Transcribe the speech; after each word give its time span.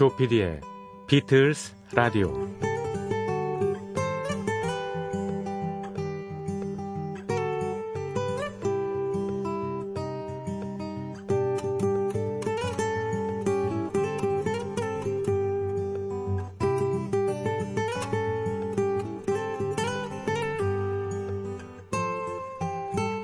조피디의 0.00 0.62
비틀스 1.08 1.74
라디오. 1.94 2.32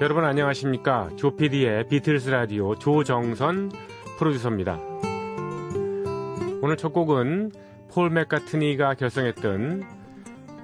여러분 0.02 0.24
안녕하십니까? 0.26 1.08
조피디의 1.16 1.88
비틀스 1.88 2.28
라디오 2.28 2.74
조정선 2.74 3.72
프로듀서입니다 4.18 4.95
오늘 6.66 6.76
첫 6.76 6.92
곡은 6.92 7.52
폴 7.92 8.10
맥카트니가 8.10 8.94
결성했던 8.94 9.84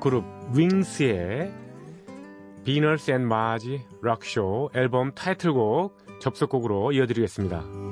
그룹 0.00 0.24
윙스의 0.52 1.52
Venus 2.64 3.12
and 3.12 3.24
Mars 3.24 3.82
Rock 4.02 4.36
Show 4.36 4.70
앨범 4.74 5.12
타이틀곡 5.14 5.96
접속곡으로 6.18 6.90
이어드리겠습니다. 6.90 7.91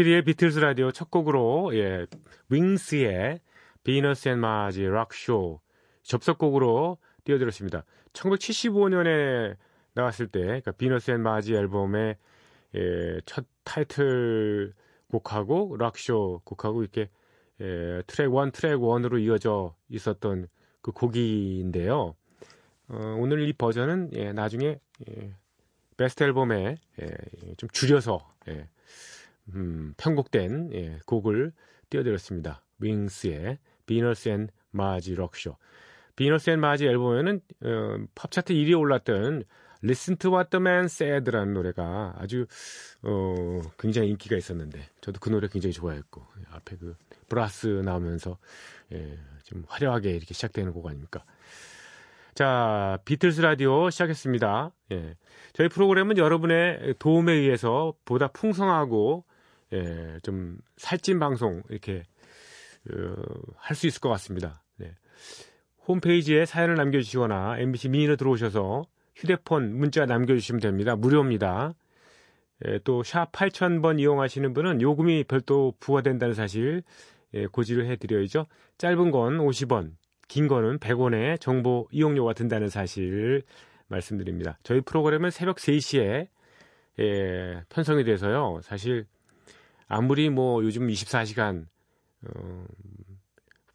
조피디의 0.00 0.22
비틀즈 0.22 0.58
라디오 0.60 0.92
첫 0.92 1.10
곡으로 1.10 1.72
예, 1.74 2.06
윙스의 2.48 3.40
Venus 3.84 4.28
and 4.28 4.38
Mars 4.38 4.84
Rock 4.84 5.22
Show 5.22 5.60
접속곡으로 6.02 6.98
띄워드렸습니다. 7.24 7.84
1975년에 8.12 9.56
나왔을 9.94 10.28
때 10.28 10.40
그러니까 10.40 10.72
Venus 10.72 11.10
and 11.10 11.20
Mars 11.20 11.54
앨범의 11.54 12.16
예, 12.76 13.20
첫 13.26 13.44
타이틀 13.64 14.72
곡하고 15.10 15.76
Rock 15.78 16.10
Show 16.10 16.42
곡하고 16.44 16.82
이렇게 16.82 17.10
예, 17.60 18.02
트랙 18.06 18.32
1, 18.32 18.52
트랙 18.52 18.78
1으로 18.78 19.20
이어져 19.20 19.74
있었던 19.90 20.48
그 20.80 20.92
곡인데요. 20.92 22.14
어, 22.88 23.16
오늘 23.18 23.46
이 23.46 23.52
버전은 23.52 24.10
예, 24.14 24.32
나중에 24.32 24.78
예, 25.08 25.34
베스트 25.96 26.22
앨범에 26.22 26.76
예, 27.02 27.54
좀 27.56 27.68
줄여서 27.70 28.26
예, 28.48 28.66
음, 29.54 29.94
편곡된 29.96 30.70
예, 30.72 30.98
곡을 31.06 31.52
띄워드렸습니다. 31.90 32.62
윙스의 32.78 33.58
Venus 33.86 34.28
and 34.28 34.48
Mars 34.70 35.14
Rock 35.14 35.33
Show. 35.33 35.56
Venus 36.16 36.50
and 36.50 36.60
Mars 36.60 36.86
앨범에는 36.86 37.40
어, 37.64 38.04
팝 38.14 38.30
차트 38.30 38.52
1위에 38.52 38.78
올랐던 38.78 39.44
Listen 39.82 40.18
to 40.18 40.32
What 40.32 40.50
the 40.50 40.60
Man 40.60 40.84
Said라는 40.84 41.54
노래가 41.54 42.14
아주 42.18 42.46
어, 43.02 43.60
굉장히 43.78 44.10
인기가 44.10 44.36
있었는데 44.36 44.88
저도 45.00 45.18
그 45.20 45.30
노래 45.30 45.48
굉장히 45.48 45.72
좋아했고 45.72 46.22
앞에 46.50 46.76
그 46.76 46.96
브라스 47.28 47.66
나오면서 47.66 48.38
예, 48.92 49.18
좀 49.44 49.64
화려하게 49.66 50.10
이렇게 50.10 50.34
시작되는 50.34 50.72
곡 50.72 50.86
아닙니까? 50.86 51.24
자, 52.34 52.98
비틀스 53.04 53.40
라디오 53.40 53.90
시작했습니다. 53.90 54.72
예. 54.92 55.16
저희 55.52 55.68
프로그램은 55.68 56.16
여러분의 56.16 56.94
도움에 56.98 57.32
의해서 57.32 57.94
보다 58.04 58.28
풍성하고 58.28 59.24
예, 59.72 60.18
좀 60.22 60.58
살찐 60.76 61.18
방송 61.18 61.62
이렇게 61.70 62.02
어, 62.92 63.14
할 63.56 63.76
수 63.76 63.86
있을 63.86 64.00
것 64.00 64.08
같습니다. 64.10 64.62
네. 64.76 64.94
홈페이지에 65.86 66.46
사연을 66.46 66.76
남겨주시거나 66.76 67.58
MBC 67.58 67.88
미니로 67.90 68.16
들어오셔서 68.16 68.84
휴대폰 69.14 69.76
문자 69.76 70.06
남겨주시면 70.06 70.60
됩니다. 70.60 70.96
무료입니다. 70.96 71.74
예, 72.66 72.78
또샵 72.80 73.32
8000번 73.32 73.98
이용하시는 74.00 74.52
분은 74.52 74.82
요금이 74.82 75.24
별도 75.24 75.74
부과된다는 75.80 76.34
사실 76.34 76.82
예, 77.34 77.46
고지를 77.46 77.86
해드려야죠. 77.86 78.46
짧은 78.78 79.10
건 79.10 79.38
50원, 79.38 79.92
긴 80.28 80.48
거는 80.48 80.78
100원의 80.78 81.40
정보 81.40 81.88
이용료가 81.90 82.34
든다는 82.34 82.68
사실 82.68 83.42
말씀드립니다. 83.88 84.58
저희 84.62 84.80
프로그램은 84.80 85.30
새벽 85.30 85.56
3시에 85.56 86.28
예, 86.98 87.62
편성이 87.68 88.04
돼서요. 88.04 88.60
사실 88.62 89.06
아무리 89.90 90.30
뭐 90.30 90.62
요즘 90.62 90.86
24시간 90.86 91.66
어, 92.22 92.64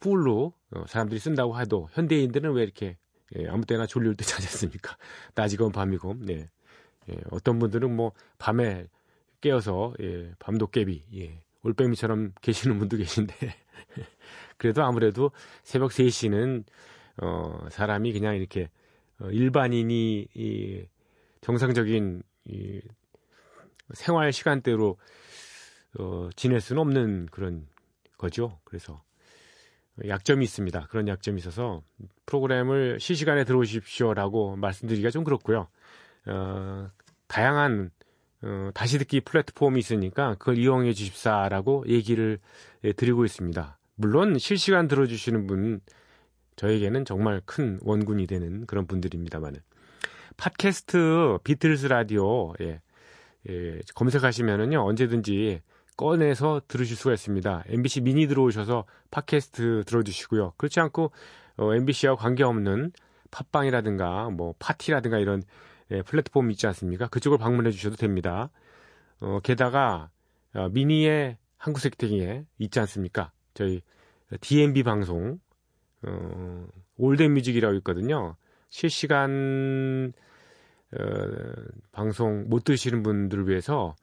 풀로 0.00 0.54
어, 0.70 0.84
사람들이 0.88 1.20
쓴다고 1.20 1.60
해도 1.60 1.88
현대인들은 1.92 2.52
왜 2.52 2.62
이렇게 2.62 2.96
예, 3.36 3.46
아무 3.48 3.66
때나 3.66 3.86
졸릴 3.86 4.14
때 4.14 4.24
자지 4.24 4.48
않습니까? 4.48 4.96
낮이건 5.34 5.72
밤이건 5.72 6.24
네. 6.24 6.48
예, 7.10 7.16
어떤 7.30 7.58
분들은 7.58 7.94
뭐 7.94 8.12
밤에 8.38 8.86
깨어서 9.42 9.94
예, 10.00 10.32
밤도깨비 10.38 11.02
예, 11.16 11.42
올빼미처럼 11.62 12.32
계시는 12.40 12.78
분도 12.78 12.96
계신데 12.96 13.34
그래도 14.56 14.84
아무래도 14.84 15.30
새벽 15.64 15.90
3시는 15.90 16.64
어, 17.18 17.68
사람이 17.70 18.12
그냥 18.14 18.36
이렇게 18.36 18.70
어, 19.20 19.28
일반인이 19.28 20.28
이, 20.34 20.86
정상적인 21.42 22.22
이, 22.46 22.80
생활 23.92 24.32
시간대로 24.32 24.96
어, 25.98 26.28
지낼 26.36 26.60
수는 26.60 26.80
없는 26.82 27.26
그런 27.30 27.66
거죠. 28.18 28.58
그래서 28.64 29.02
약점이 30.06 30.44
있습니다. 30.44 30.88
그런 30.90 31.08
약점이 31.08 31.38
있어서 31.38 31.82
프로그램을 32.26 33.00
실시간에 33.00 33.44
들어오십시오라고 33.44 34.56
말씀드리기가 34.56 35.10
좀 35.10 35.24
그렇고요. 35.24 35.68
어, 36.26 36.88
다양한 37.28 37.90
어, 38.42 38.70
다시 38.74 38.98
듣기 38.98 39.20
플랫폼이 39.20 39.78
있으니까 39.78 40.34
그걸 40.34 40.58
이용해 40.58 40.92
주십사라고 40.92 41.84
얘기를 41.88 42.38
예, 42.84 42.92
드리고 42.92 43.24
있습니다. 43.24 43.78
물론 43.94 44.38
실시간 44.38 44.88
들어주시는 44.88 45.46
분 45.46 45.80
저에게는 46.56 47.04
정말 47.04 47.40
큰 47.44 47.78
원군이 47.82 48.26
되는 48.26 48.66
그런 48.66 48.86
분들입니다만은 48.86 49.60
팟캐스트 50.36 51.38
비틀스 51.44 51.86
라디오 51.86 52.52
예, 52.60 52.82
예, 53.48 53.80
검색하시면은요 53.94 54.84
언제든지 54.84 55.62
꺼내서 55.96 56.62
들으실 56.68 56.96
수가 56.96 57.14
있습니다. 57.14 57.64
MBC 57.68 58.02
미니 58.02 58.26
들어오셔서 58.26 58.84
팟캐스트 59.10 59.84
들어주시고요. 59.86 60.52
그렇지 60.56 60.80
않고 60.80 61.10
어, 61.56 61.74
MBC와 61.74 62.16
관계없는 62.16 62.92
팟빵이라든가 63.30 64.30
뭐 64.30 64.54
팟티라든가 64.58 65.18
이런 65.18 65.42
예, 65.90 66.02
플랫폼 66.02 66.50
있지 66.50 66.66
않습니까? 66.66 67.06
그쪽을 67.08 67.38
방문해 67.38 67.70
주셔도 67.70 67.96
됩니다. 67.96 68.50
어, 69.20 69.40
게다가 69.42 70.10
어, 70.54 70.68
미니의 70.68 71.38
한구석탱이에 71.58 72.44
있지 72.58 72.80
않습니까? 72.80 73.32
저희 73.54 73.82
DMB 74.40 74.82
방송 74.82 75.38
어, 76.02 76.66
All 76.98 77.08
That 77.08 77.22
Music이라고 77.22 77.74
있거든요. 77.76 78.36
실시간 78.68 80.12
어, 80.92 80.98
방송 81.92 82.48
못 82.48 82.64
들으시는 82.64 83.02
분들을 83.02 83.48
위해서 83.48 83.94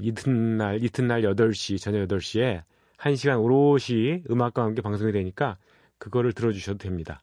이튿날 0.00 0.82
이튿날 0.82 1.22
8시 1.22 1.80
저녁 1.80 2.06
8시에 2.08 2.62
1시간 2.98 3.42
오롯이 3.42 4.24
음악과 4.30 4.62
함께 4.62 4.82
방송이 4.82 5.12
되니까 5.12 5.56
그거를 5.98 6.32
들어주셔도 6.32 6.78
됩니다. 6.78 7.22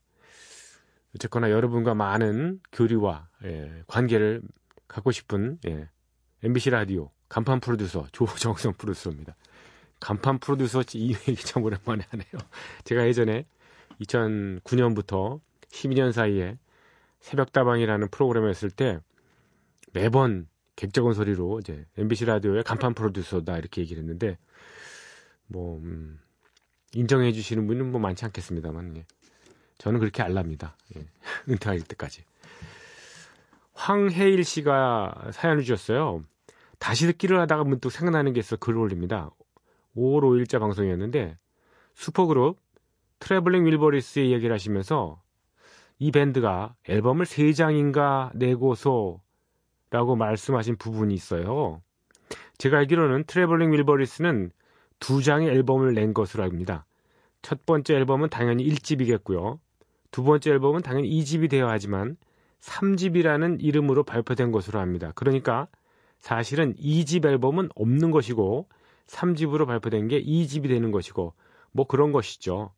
어쨌거나 1.16 1.50
여러분과 1.50 1.94
많은 1.94 2.60
교류와 2.72 3.27
예, 3.45 3.83
관계를 3.88 4.42
갖고 4.88 5.12
싶은 5.12 5.60
예, 5.68 5.89
MBC 6.44 6.69
라디오 6.72 7.12
간판 7.30 7.60
프로듀서 7.60 8.07
조정성 8.12 8.74
프로듀서입니다. 8.78 9.36
간판 10.00 10.39
프로듀서 10.39 10.83
이 10.94 11.16
얘기 11.28 11.36
참 11.36 11.63
오랜만에 11.63 12.04
하네요. 12.10 12.28
제가 12.83 13.07
예전에 13.07 13.45
2009년부터 14.01 15.39
12년 15.69 16.12
사이에 16.12 16.57
새벽다방이라는 17.21 18.10
프로그램을 18.10 18.50
했을 18.50 18.69
때 18.69 19.00
매번 19.94 20.48
객적은 20.75 21.13
소리로 21.13 21.60
이제 21.60 21.86
MBC 21.98 22.25
라디오의 22.25 22.63
간판 22.63 22.94
프로듀서다 22.94 23.57
이렇게 23.57 23.81
얘기를 23.81 24.01
했는데 24.01 24.38
뭐 25.48 25.77
음, 25.77 26.19
인정해 26.94 27.31
주시는 27.31 27.68
분은 27.68 27.92
뭐 27.92 28.00
많지 28.00 28.25
않겠습니다만 28.25 28.98
예. 28.98 29.06
저는 29.77 30.00
그렇게 30.00 30.24
알랍니다. 30.24 30.77
예. 30.95 31.06
은퇴할 31.50 31.81
때까지. 31.81 32.24
황혜일 33.74 34.44
씨가 34.44 35.31
사연을 35.31 35.63
주셨어요. 35.63 36.24
다시 36.80 37.06
듣기를 37.07 37.39
하다가 37.42 37.63
문득 37.63 37.92
생각나는 37.92 38.33
게 38.33 38.39
있어 38.39 38.56
글을 38.56 38.78
올립니다. 38.80 39.31
5월 39.95 40.21
5일자 40.21 40.60
방송이었는데 40.60 41.38
슈퍼그룹 41.94 42.60
트래블링 43.19 43.66
윌버리스의 43.66 44.30
이야기를 44.30 44.54
하시면서 44.54 45.21
이 46.00 46.12
밴드가 46.12 46.75
앨범을 46.88 47.25
3장인가 47.25 48.36
내고서 48.36 49.21
라고 49.95 50.18
말씀하신 50.18 50.75
부분이 50.75 51.13
있어요. 51.13 51.81
제가 52.57 52.80
알기로는 52.80 53.24
트래블링 53.27 53.71
윌버리스는 53.71 54.51
두 55.00 55.24
장의 55.24 55.47
앨범을 55.47 55.94
낸 55.94 56.13
것으로 56.13 56.44
알고 56.44 56.54
있습니다. 56.54 56.86
첫 57.42 57.65
번째 57.65 57.95
앨범은 57.95 58.27
당연히 58.27 58.68
1집이겠고요. 58.68 59.57
두 60.12 60.24
번째 60.24 60.51
앨범은 60.51 60.81
당연히 60.81 61.09
2집이 61.12 61.50
되어야 61.50 61.71
하지만 61.71 62.18
3집이라는 62.59 63.63
이름으로 63.63 64.03
발표된 64.03 64.51
것으로 64.51 64.81
압니다. 64.81 65.13
그러니까 65.15 65.69
사실은 66.19 66.75
2집 66.75 67.25
앨범은 67.25 67.69
없는 67.75 68.12
것이고 68.12 68.68
3집으로 69.07 69.65
발표된 69.65 70.09
게 70.09 70.21
2집이 70.21 70.68
되는 70.68 70.92
것이고 70.92 71.33
뭐 71.71 71.88
그런 71.88 72.12
것이죠. 72.12 72.74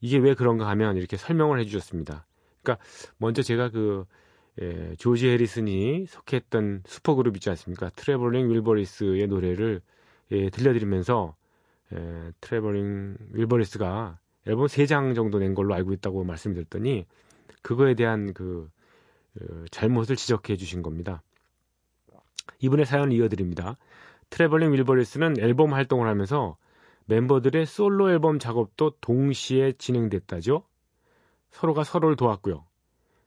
이게 0.00 0.16
왜 0.16 0.32
그런가 0.32 0.68
하면 0.68 0.96
이렇게 0.96 1.18
설명을 1.18 1.60
해주셨습니다. 1.60 2.26
그러니까 2.62 2.82
먼저 3.18 3.42
제가 3.42 3.68
그 3.68 4.06
예, 4.60 4.94
조지 4.96 5.28
해리슨이 5.28 6.06
속했던 6.06 6.82
슈퍼그룹 6.86 7.36
있지 7.36 7.50
않습니까? 7.50 7.90
트래블링 7.90 8.50
윌버리스의 8.50 9.26
노래를 9.26 9.80
예, 10.32 10.50
들려드리면서 10.50 11.34
예, 11.94 12.32
트래블링 12.40 13.16
윌버리스가 13.32 14.18
앨범 14.46 14.66
3장 14.66 15.14
정도 15.14 15.38
낸 15.38 15.54
걸로 15.54 15.74
알고 15.74 15.92
있다고 15.92 16.24
말씀드렸더니 16.24 17.06
그거에 17.62 17.94
대한 17.94 18.32
그 18.32 18.68
어, 19.40 19.64
잘못을 19.70 20.16
지적해 20.16 20.56
주신 20.56 20.82
겁니다. 20.82 21.22
이분의 22.58 22.86
사연을 22.86 23.12
이어드립니다. 23.12 23.76
트래블링 24.30 24.72
윌버리스는 24.72 25.38
앨범 25.40 25.72
활동을 25.72 26.08
하면서 26.08 26.56
멤버들의 27.06 27.66
솔로 27.66 28.10
앨범 28.10 28.38
작업도 28.38 28.92
동시에 29.00 29.72
진행됐다죠. 29.72 30.64
서로가 31.50 31.84
서로를 31.84 32.16
도왔고요. 32.16 32.64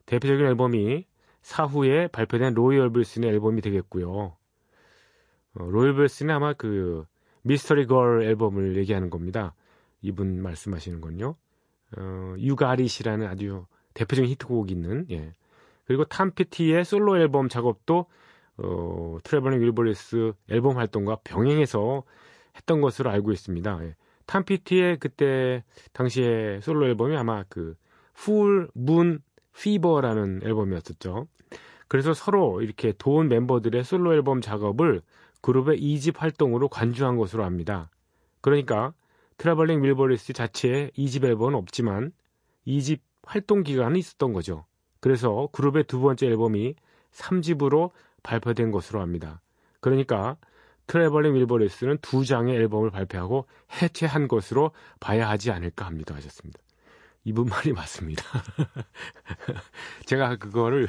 대표적인 0.06 0.46
앨범이 0.46 1.06
사후에 1.44 2.08
발표된 2.08 2.54
로이 2.56 2.92
오비슨의 2.92 3.30
앨범이 3.30 3.62
되겠고요. 3.62 4.10
어, 5.56 5.64
로이 5.64 5.96
올비슨은 5.96 6.34
아마 6.34 6.54
그 6.54 7.06
Mystery 7.44 7.86
Girl 7.86 8.24
앨범을 8.24 8.78
얘기하는 8.78 9.10
겁니다. 9.10 9.54
이분 10.02 10.42
말씀하시는 10.42 11.02
건요. 11.02 11.36
어, 11.98 12.36
You 12.40 12.57
Got 12.57 12.75
It이라는 12.75 13.28
아주 13.28 13.66
대표적인 13.94 14.32
히트곡이 14.32 14.74
있는 14.74 15.06
예. 15.12 15.34
그리고 15.86 16.06
탐피티의 16.06 16.86
솔로 16.86 17.18
앨범 17.18 17.50
작업도 17.50 18.08
어, 18.58 19.18
트래블링 19.24 19.62
윌버리스 19.62 20.34
앨범 20.50 20.78
활동과 20.78 21.18
병행해서 21.24 22.04
했던 22.56 22.82
것으로 22.82 23.10
알고 23.10 23.32
있습니다. 23.32 23.84
예. 23.84 23.96
탐피티의 24.26 24.98
그때 25.00 25.64
당시에 25.92 26.62
솔로 26.62 26.88
앨범이 26.88 27.16
아마 27.18 27.44
그 27.50 27.76
Full, 28.14 28.70
Moon, 28.74 29.22
Fever라는 29.58 30.42
앨범이었었죠. 30.44 31.28
그래서 31.88 32.14
서로 32.14 32.62
이렇게 32.62 32.94
도운 32.98 33.28
멤버들의 33.28 33.84
솔로 33.84 34.14
앨범 34.14 34.42
작업을 34.42 35.02
그룹의 35.42 35.80
2집 35.80 36.18
활동으로 36.18 36.70
간주한 36.70 37.18
것으로 37.18 37.44
압니다. 37.44 37.90
그러니까 38.42 38.94
트래블링 39.38 39.84
윌버리스 39.84 40.34
자체에 40.34 40.92
2집 40.98 41.26
앨범은 41.26 41.56
없지만 41.56 42.12
2집 42.66 43.00
활동 43.24 43.64
기간은 43.64 43.98
있었던 43.98 44.34
거죠. 44.34 44.66
그래서 45.00 45.50
그룹의 45.52 45.84
두 45.84 46.00
번째 46.00 46.28
앨범이 46.28 46.76
3집으로 47.12 47.92
발표된 48.24 48.72
것으로 48.72 49.02
압니다. 49.02 49.42
그러니까 49.82 50.38
트래블링 50.88 51.36
윌버리스는 51.36 51.98
두 52.02 52.26
장의 52.26 52.56
앨범을 52.56 52.90
발표하고 52.92 53.48
해체한 53.82 54.28
것으로 54.28 54.72
봐야 55.00 55.30
하지 55.30 55.52
않을까 55.52 55.86
합니다. 55.86 56.16
하셨습니다. 56.16 56.63
이분 57.26 57.46
말이 57.48 57.72
맞습니다. 57.74 58.24
제가 60.06 60.38
그거를 60.38 60.88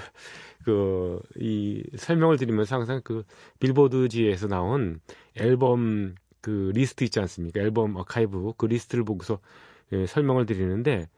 그 0.64 1.20
이 1.36 1.82
설명을 1.96 2.38
드리면서 2.38 2.76
항상 2.76 3.00
그 3.04 3.24
빌보드지에서 3.60 4.48
나온 4.48 5.00
앨범 5.36 6.14
그 6.40 6.72
리스트 6.74 7.04
있지 7.04 7.20
않습니까? 7.20 7.60
앨범 7.60 7.96
아카이브 7.96 8.54
그 8.56 8.66
리스트를 8.66 9.04
보고서 9.04 9.40
예, 9.92 10.06
설명을 10.06 10.46
드리는데 10.46 11.08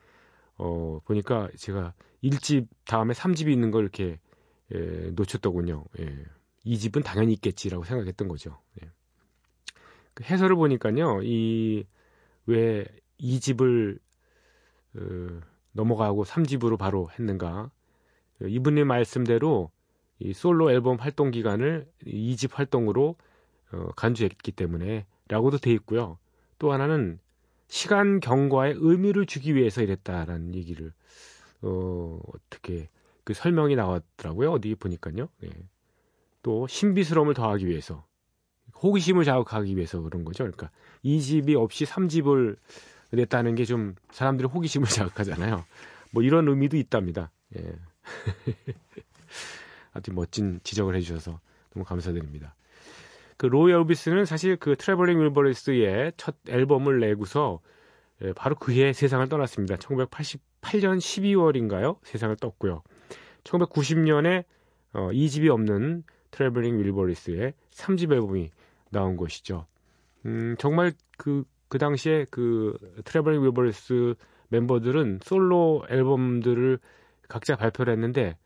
어 0.58 1.00
보니까 1.04 1.48
제가 1.56 1.94
1집 2.22 2.68
다음에 2.86 3.14
3집이 3.14 3.52
있는 3.52 3.70
걸 3.70 3.82
이렇게 3.84 4.18
예, 4.74 5.10
놓쳤더군요. 5.14 5.84
예. 6.00 6.24
2집은 6.64 7.04
당연히 7.04 7.32
있겠지라고 7.34 7.84
생각했던 7.84 8.28
거죠. 8.28 8.60
예. 8.82 8.90
그 10.14 10.24
해설을 10.24 10.56
보니까요. 10.56 11.22
이 11.22 11.86
왜 12.46 12.86
2집을 13.20 13.98
어, 14.96 15.40
넘어가고 15.72 16.24
3집으로 16.24 16.78
바로 16.78 17.10
했는가. 17.18 17.70
이분의 18.42 18.84
말씀대로 18.84 19.70
이 20.18 20.32
솔로 20.32 20.70
앨범 20.70 20.96
활동 20.96 21.30
기간을 21.30 21.86
2집 22.06 22.54
활동으로 22.54 23.16
어, 23.72 23.88
간주했기 23.96 24.52
때문에 24.52 25.06
라고도 25.28 25.58
돼 25.58 25.72
있고요. 25.72 26.18
또 26.58 26.72
하나는 26.72 27.18
시간 27.68 28.20
경과에 28.20 28.74
의미를 28.76 29.26
주기 29.26 29.54
위해서 29.54 29.82
이랬다라는 29.82 30.54
얘기를 30.54 30.92
어, 31.62 32.18
어떻게 32.32 32.88
그 33.24 33.34
설명이 33.34 33.74
나왔더라고요. 33.76 34.52
어디 34.52 34.74
보니까요. 34.74 35.28
예. 35.44 35.50
또 36.42 36.66
신비스러움을 36.68 37.34
더하기 37.34 37.66
위해서 37.66 38.04
호기심을 38.82 39.24
자극하기 39.24 39.76
위해서 39.76 40.00
그런 40.00 40.24
거죠. 40.24 40.44
그러니까 40.44 40.70
2집이 41.04 41.56
없이 41.56 41.84
3집을 41.84 42.56
냈다는 43.10 43.54
게 43.54 43.64
좀 43.64 43.94
사람들의 44.10 44.50
호기심을 44.50 44.88
자극하잖아요. 44.88 45.64
뭐 46.12 46.22
이런 46.22 46.48
의미도 46.48 46.76
있답니다. 46.76 47.30
예. 47.56 47.72
아주 49.92 50.12
멋진 50.12 50.60
지적을 50.62 50.94
해주셔서 50.96 51.40
너무 51.74 51.84
감사드립니다. 51.84 52.54
그 53.36 53.46
로이 53.46 53.72
올비슨은 53.72 54.24
사실 54.24 54.56
그 54.56 54.76
트래블링 54.76 55.20
윌버리스의 55.20 56.12
첫 56.16 56.36
앨범을 56.48 57.00
내고서 57.00 57.60
예, 58.22 58.32
바로 58.32 58.54
그해 58.54 58.92
세상을 58.94 59.28
떠났습니다. 59.28 59.76
1988년 59.76 60.98
12월인가요? 60.98 61.98
세상을 62.02 62.34
떴고요. 62.36 62.82
1990년에 63.44 64.44
어, 64.94 65.10
2집이 65.12 65.48
없는 65.48 66.02
트래블링 66.30 66.78
윌버리스의 66.78 67.52
3집 67.70 68.12
앨범이 68.12 68.50
나온 68.90 69.16
것이죠. 69.16 69.66
음, 70.24 70.56
정말 70.58 70.92
그, 71.18 71.44
그 71.68 71.78
당시에 71.78 72.26
그 72.30 72.76
트래블링 73.04 73.42
윌버리스 73.44 74.14
멤버들은 74.48 75.20
솔로 75.22 75.84
앨범들을 75.90 76.78
각자 77.28 77.56
발표를 77.56 77.92
했는데 77.92 78.36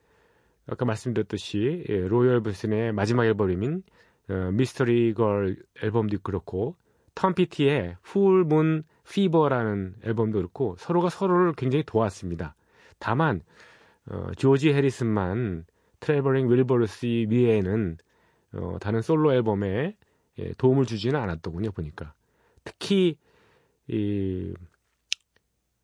아까 0.66 0.84
말씀드렸듯이 0.84 1.84
예, 1.88 2.06
로이 2.06 2.42
올비슨의 2.42 2.92
마지막 2.92 3.26
앨범인 3.26 3.82
어, 4.28 4.50
Mystery 4.52 5.14
Girl 5.14 5.56
앨범도 5.82 6.18
그렇고 6.22 6.76
톰 7.14 7.34
피티의 7.34 7.96
Full 8.02 8.43
Moon 8.43 8.84
Fever라는 9.10 9.96
앨범도 10.04 10.38
그렇고 10.38 10.76
서로가 10.78 11.10
서로를 11.10 11.52
굉장히 11.54 11.82
도왔습니다. 11.84 12.54
다만 12.98 13.42
어, 14.08 14.30
조지 14.36 14.72
해리슨만 14.72 15.66
트래블링 15.98 16.48
윌버리스 16.50 17.06
외에는 17.28 17.98
어, 18.54 18.76
다른 18.80 19.02
솔로 19.02 19.32
앨범에 19.32 19.96
예, 20.38 20.52
도움을 20.56 20.86
주지는 20.86 21.20
않았더군요 21.20 21.72
보니까 21.72 22.14
특히 22.64 23.16
이 23.88 24.54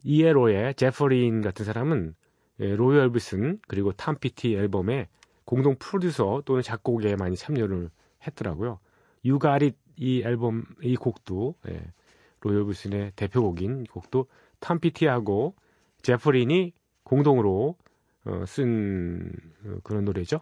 ELO의 0.03 0.75
제프 0.75 1.17
린 1.17 1.43
같은 1.43 1.65
사람은 1.65 2.15
예, 2.61 2.77
로이 2.77 2.97
올비슨 2.99 3.59
그리고 3.67 3.93
탐 3.93 4.17
피티 4.19 4.55
앨범에 4.55 5.09
공동 5.45 5.77
프로듀서 5.79 6.43
또는 6.45 6.63
작곡에 6.63 7.17
많이 7.17 7.37
참여를 7.37 7.91
했더라고요. 8.27 8.79
유가릿 9.25 9.77
이 9.97 10.23
앨범 10.23 10.65
이 10.83 10.97
곡도 10.97 11.57
예, 11.69 11.93
로이 12.41 12.57
엘비슨의 12.57 13.13
대표곡인 13.17 13.83
이 13.83 13.87
곡도 13.87 14.29
탐 14.61 14.79
피티하고 14.79 15.57
제퍼린이 16.03 16.73
공동으로 17.03 17.77
어, 18.25 18.45
쓴 18.47 19.33
어, 19.65 19.79
그런 19.83 20.05
노래죠. 20.05 20.41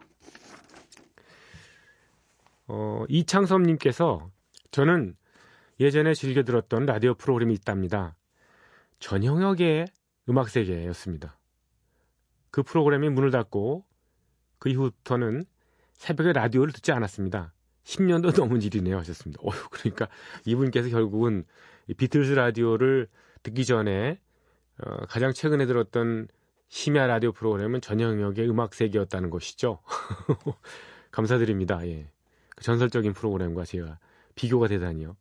어, 2.66 3.04
이창섭님께서 3.08 4.30
저는 4.70 5.16
예전에 5.80 6.14
즐겨 6.14 6.42
들었던 6.42 6.86
라디오 6.86 7.14
프로그램이 7.14 7.54
있답니다. 7.54 8.16
전형역의 9.00 9.86
음악 10.28 10.48
세계였습니다. 10.48 11.38
그 12.50 12.62
프로그램이 12.62 13.08
문을 13.10 13.30
닫고 13.30 13.84
그 14.58 14.68
이후부터는 14.68 15.44
새벽에 15.94 16.32
라디오를 16.32 16.72
듣지 16.72 16.92
않았습니다. 16.92 17.52
10년도 17.84 18.34
넘은 18.38 18.62
일이네요 18.62 18.96
하셨습니다. 18.98 19.40
어휴, 19.42 19.68
그러니까 19.70 20.08
이분께서 20.44 20.88
결국은 20.88 21.44
이 21.88 21.94
비틀즈 21.94 22.32
라디오를 22.32 23.08
듣기 23.42 23.64
전에 23.64 24.20
어, 24.78 25.06
가장 25.06 25.32
최근에 25.32 25.66
들었던 25.66 26.28
심야 26.68 27.06
라디오 27.06 27.32
프로그램은 27.32 27.80
전영역의 27.80 28.48
음악 28.48 28.74
세계였다는 28.74 29.30
것이죠. 29.30 29.80
감사드립니다. 31.10 31.86
예. 31.86 32.10
그 32.56 32.64
전설적인 32.64 33.12
프로그램과 33.12 33.64
제가 33.64 33.98
비교가 34.34 34.66
되다니요. 34.66 35.16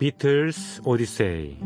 비틀스 0.00 0.80
오디세이. 0.86 1.58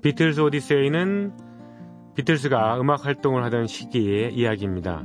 비틀스 0.00 0.40
오디세이는 0.40 1.43
비틀스가 2.14 2.80
음악 2.80 3.04
활동을 3.04 3.42
하던 3.44 3.66
시기의 3.66 4.34
이야기입니다. 4.34 5.04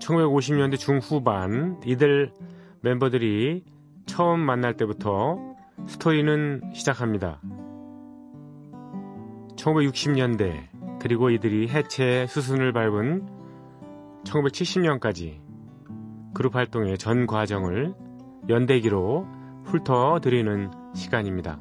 1950년대 0.00 0.78
중후반 0.78 1.80
이들 1.86 2.32
멤버들이 2.80 3.64
처음 4.06 4.40
만날 4.40 4.76
때부터 4.76 5.38
스토리는 5.86 6.72
시작합니다. 6.74 7.40
1960년대 9.56 10.98
그리고 11.00 11.30
이들이 11.30 11.68
해체 11.68 12.26
수순을 12.26 12.72
밟은 12.72 13.26
1970년까지 14.24 15.40
그룹 16.34 16.56
활동의 16.56 16.98
전 16.98 17.26
과정을 17.26 17.94
연대기로 18.48 19.26
훑어드리는 19.64 20.70
시간입니다. 20.94 21.60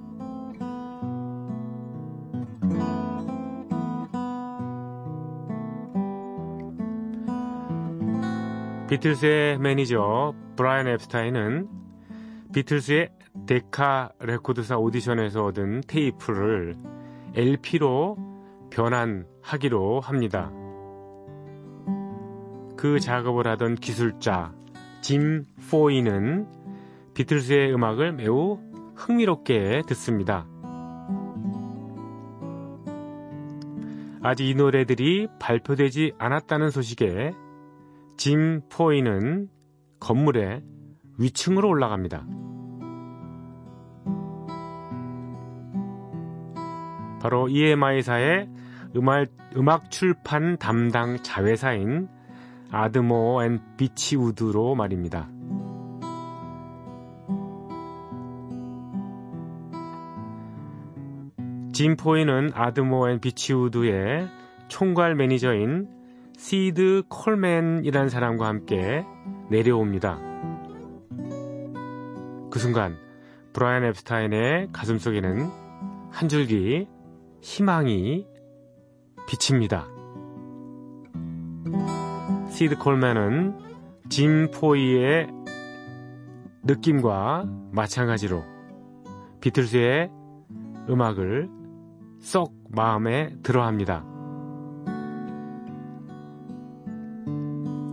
비틀스의 8.91 9.57
매니저 9.59 10.33
브라이언 10.57 10.89
앱스타인은 10.89 11.69
비틀스의 12.53 13.07
데카 13.47 14.11
레코드사 14.19 14.77
오디션에서 14.77 15.45
얻은 15.45 15.83
테이프를 15.87 16.75
LP로 17.33 18.17
변환하기로 18.69 20.01
합니다. 20.01 20.51
그 22.75 22.99
작업을 22.99 23.47
하던 23.47 23.75
기술자 23.75 24.53
짐 24.99 25.45
포이는 25.69 26.49
비틀스의 27.13 27.73
음악을 27.73 28.11
매우 28.11 28.59
흥미롭게 28.97 29.83
듣습니다. 29.87 30.45
아직 34.21 34.49
이 34.49 34.53
노래들이 34.53 35.29
발표되지 35.39 36.15
않았다는 36.17 36.71
소식에 36.71 37.31
짐 38.17 38.61
포이는 38.69 39.49
건물의 39.99 40.63
위층으로 41.17 41.69
올라갑니다. 41.69 42.25
바로 47.21 47.47
EMI사의 47.49 48.49
음악, 48.95 49.27
음악 49.55 49.91
출판 49.91 50.57
담당 50.57 51.21
자회사인 51.21 52.09
아드모 52.71 53.43
앤 53.43 53.59
비치우드로 53.77 54.75
말입니다. 54.75 55.29
짐 61.73 61.95
포이는 61.95 62.51
아드모 62.53 63.09
앤 63.09 63.19
비치우드의 63.19 64.27
총괄 64.67 65.15
매니저인 65.15 66.00
시드 66.41 67.03
콜맨이라는 67.07 68.09
사람과 68.09 68.47
함께 68.47 69.05
내려옵니다. 69.51 70.19
그 72.49 72.57
순간 72.57 72.97
브라이언 73.53 73.83
앱스타인의 73.83 74.69
가슴 74.73 74.97
속에는 74.97 75.51
한 76.09 76.29
줄기 76.29 76.87
희망이 77.41 78.25
비칩니다. 79.27 79.87
시드 82.49 82.79
콜맨은 82.79 83.59
짐 84.09 84.49
포이의 84.49 85.29
느낌과 86.63 87.45
마찬가지로 87.71 88.43
비틀스의 89.41 90.09
음악을 90.89 91.51
쏙 92.19 92.51
마음에 92.71 93.35
들어 93.43 93.63
합니다. 93.63 94.10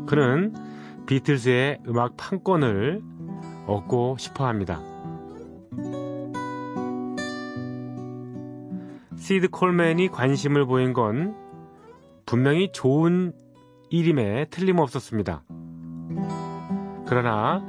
그는 0.08 0.54
비틀즈의 1.04 1.82
음악 1.86 2.16
판권을 2.16 3.02
얻고 3.66 4.16
싶어 4.18 4.46
합니다. 4.46 4.80
시드 9.16 9.50
콜맨이 9.50 10.08
관심을 10.08 10.64
보인 10.64 10.94
건 10.94 11.36
분명히 12.24 12.72
좋은 12.72 13.34
일임에 13.90 14.46
틀림없었습니다. 14.46 15.44
그러나 17.06 17.62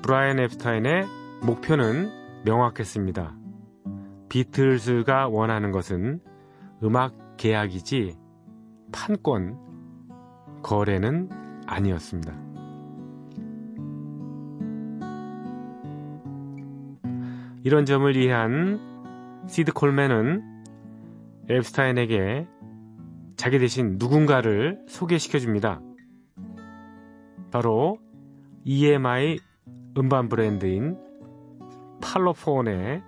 브라이언 0.00 0.38
앱스타인의 0.40 1.04
목표는 1.42 2.10
명확했습니다. 2.46 3.36
비틀즈가 4.30 5.28
원하는 5.28 5.72
것은 5.72 6.20
음악 6.82 7.36
계약이지 7.36 8.16
판권 8.92 9.58
거래는 10.62 11.41
아니었습니다. 11.66 12.32
이런 17.64 17.84
점을 17.84 18.14
이해한 18.16 19.46
시드 19.46 19.72
콜맨은 19.72 20.64
앱스타인에게 21.50 22.46
자기 23.36 23.58
대신 23.58 23.96
누군가를 23.98 24.80
소개시켜 24.88 25.38
줍니다. 25.38 25.80
바로 27.50 27.98
EMI 28.64 29.38
음반 29.98 30.28
브랜드인 30.28 30.96
팔로폰의 32.00 33.02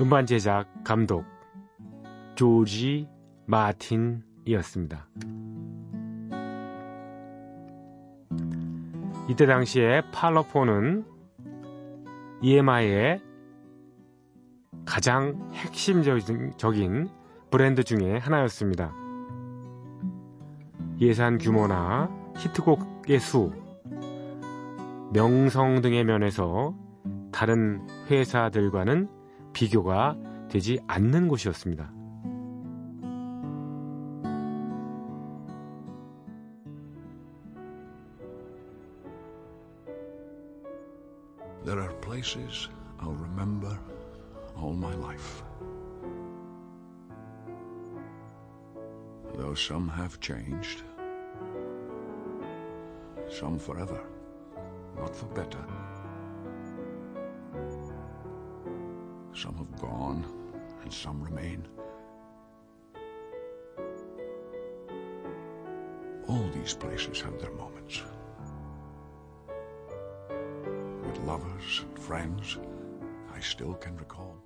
음반 0.00 0.26
제작 0.26 0.66
감독 0.84 1.24
조지 2.34 3.08
마틴이었습니다. 3.46 5.08
이때 9.28 9.46
당시에 9.46 10.02
팔로폰은 10.12 11.04
EMI의 12.42 13.20
가장 14.84 15.50
핵심적인 15.52 17.08
브랜드 17.50 17.82
중에 17.82 18.18
하나였습니다. 18.18 18.94
예산 21.00 21.38
규모나 21.38 22.08
히트곡의 22.36 23.18
수, 23.18 23.52
명성 25.12 25.80
등의 25.80 26.04
면에서 26.04 26.74
다른 27.32 27.86
회사들과는 28.08 29.08
비교가 29.52 30.16
되지 30.48 30.78
않는 30.86 31.28
곳이었습니다. 31.28 31.95
Places 42.26 42.68
I'll 42.98 43.12
remember 43.12 43.78
all 44.56 44.72
my 44.72 44.92
life. 44.96 45.44
Though 49.36 49.54
some 49.54 49.88
have 49.88 50.18
changed, 50.18 50.82
some 53.30 53.60
forever, 53.60 54.02
not 54.98 55.14
for 55.14 55.26
better. 55.26 55.64
Some 59.32 59.54
have 59.58 59.80
gone, 59.80 60.26
and 60.82 60.92
some 60.92 61.22
remain. 61.22 61.64
All 66.26 66.50
these 66.52 66.74
places 66.74 67.20
have 67.20 67.40
their 67.40 67.52
moments. 67.52 68.02
Lovers 71.26 71.82
and 71.82 71.98
friends, 71.98 72.58
I 73.34 73.40
still 73.40 73.74
can 73.82 73.96
recall. 73.98 74.36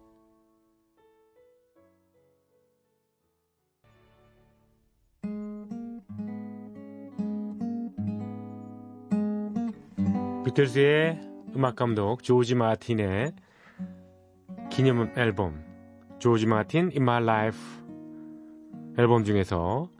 비틀즈의 10.45 11.21
음악 11.55 11.77
감독 11.77 12.23
조지 12.23 12.55
마틴의 12.55 13.35
기념 14.71 15.12
앨범 15.16 15.62
조지 16.19 16.47
마틴 16.47 16.90
In 16.93 17.03
My 17.03 17.23
Life 17.23 17.61
앨범 18.99 19.25
중에서 19.25 19.90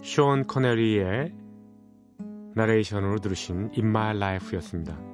션 0.00 0.46
커네리의 0.46 1.34
나레이션으로 2.54 3.18
들으신 3.18 3.72
In 3.76 3.88
My 3.88 4.16
Life였습니다. 4.16 5.13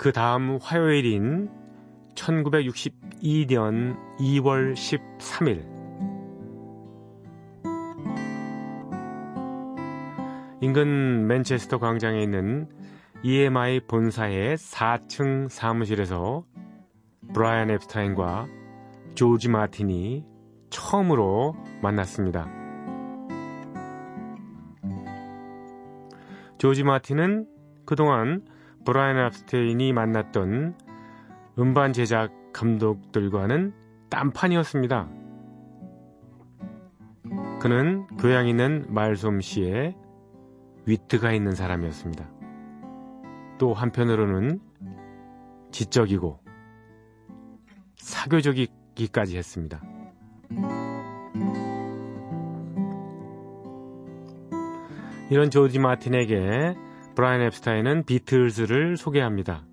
그 0.00 0.12
다음 0.12 0.58
화요일인 0.62 1.50
1962년 2.14 3.98
2월 4.18 4.72
13일 4.72 5.62
인근 10.62 11.26
맨체스터 11.26 11.76
광장에 11.76 12.22
있는 12.22 12.66
EMI 13.22 13.80
본사의 13.80 14.56
4층 14.56 15.50
사무실에서 15.50 16.46
브라이언 17.34 17.70
앱스타인과 17.72 18.46
조지 19.14 19.50
마틴이 19.50 20.24
처음으로 20.70 21.54
만났습니다. 21.82 22.50
조지 26.56 26.84
마틴은 26.84 27.46
그동안 27.84 28.46
브라이언 28.84 29.26
앱스타인이 29.26 29.92
만났던 29.92 30.74
음반 31.58 31.92
제작 31.92 32.32
감독들과는 32.52 33.74
딴판이었습니다. 34.08 35.08
그는 37.60 38.06
교양 38.16 38.48
있는 38.48 38.86
말솜씨에 38.88 39.94
위트가 40.86 41.32
있는 41.32 41.52
사람이었습니다. 41.54 42.28
또 43.58 43.74
한편으로는 43.74 44.60
지적이고 45.70 46.40
사교적이기까지 47.96 49.36
했습니다. 49.36 49.82
이런 55.28 55.50
조지 55.50 55.78
마틴에게 55.78 56.74
브라이언 57.14 57.42
앱스타인은 57.46 58.04
비틀즈를 58.04 58.96
소개합니다. 58.96 59.64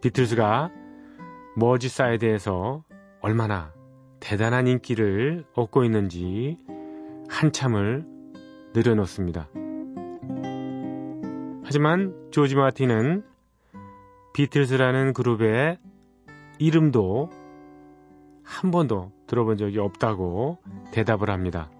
비틀즈가 0.00 0.70
머지사이드에서 1.56 2.84
얼마나 3.20 3.72
대단한 4.18 4.66
인기를 4.66 5.44
얻고 5.54 5.84
있는지 5.84 6.56
한참을 7.28 8.06
늘어놓습니다. 8.74 9.48
하지만 11.64 12.14
조지 12.30 12.56
마틴은 12.56 13.24
비틀즈라는 14.34 15.12
그룹의 15.12 15.78
이름도 16.58 17.30
한 18.42 18.70
번도 18.70 19.12
들어본 19.26 19.56
적이 19.56 19.78
없다고 19.78 20.58
대답을 20.92 21.30
합니다. 21.30 21.70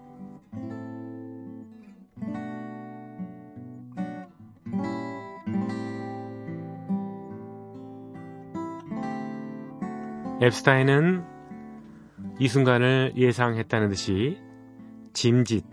앱스타인은 10.41 11.23
이 12.39 12.47
순간을 12.47 13.13
예상했다는 13.15 13.89
듯이 13.89 14.39
짐짓, 15.13 15.63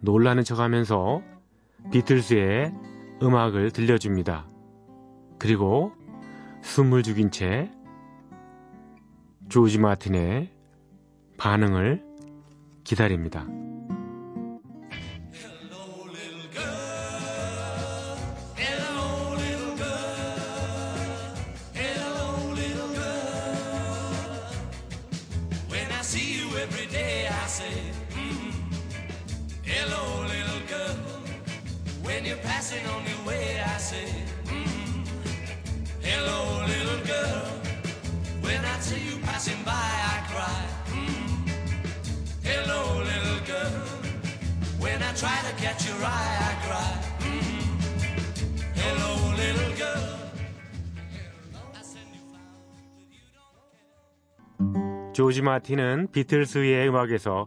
놀라는 0.00 0.44
척 0.44 0.58
하면서 0.58 1.22
비틀즈의 1.90 2.74
음악을 3.22 3.70
들려줍니다. 3.70 4.46
그리고 5.38 5.92
숨을 6.60 7.02
죽인 7.02 7.30
채 7.30 7.70
조지 9.48 9.78
마틴의 9.78 10.50
반응을 11.38 12.04
기다립니다. 12.84 13.46
조지 55.30 55.42
마틴은 55.42 56.08
비틀스의 56.10 56.88
음악에서 56.88 57.46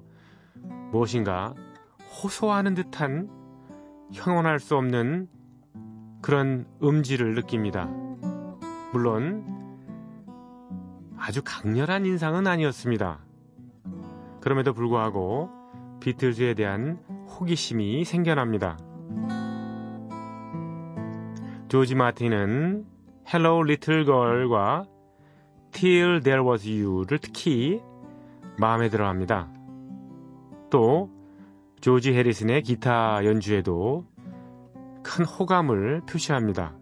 무엇인가 0.93 1.53
호소하는 1.99 2.75
듯한 2.75 3.29
형언할 4.13 4.61
수 4.61 4.77
없는 4.77 5.27
그런 6.21 6.65
음질을 6.81 7.35
느낍니다. 7.35 7.89
물론 8.93 9.43
아주 11.17 11.41
강렬한 11.43 12.05
인상은 12.05 12.47
아니었습니다. 12.47 13.19
그럼에도 14.39 14.71
불구하고 14.71 15.49
비틀즈에 15.99 16.53
대한 16.53 17.03
호기심이 17.37 18.05
생겨납니다. 18.05 18.77
조지 21.67 21.95
마틴은 21.95 22.85
Hello 23.27 23.59
Little 23.59 24.05
Girl과 24.05 24.85
Till 25.73 26.21
There 26.21 26.47
Was 26.47 26.67
You를 26.67 27.19
특히 27.19 27.81
마음에 28.57 28.89
들어 28.89 29.07
합니다. 29.07 29.51
또 30.69 31.09
조지 31.81 32.13
해리슨의 32.13 32.61
기타 32.61 33.25
연주에도 33.25 34.05
큰 35.03 35.25
호감을 35.25 36.03
표시합니다. 36.07 36.73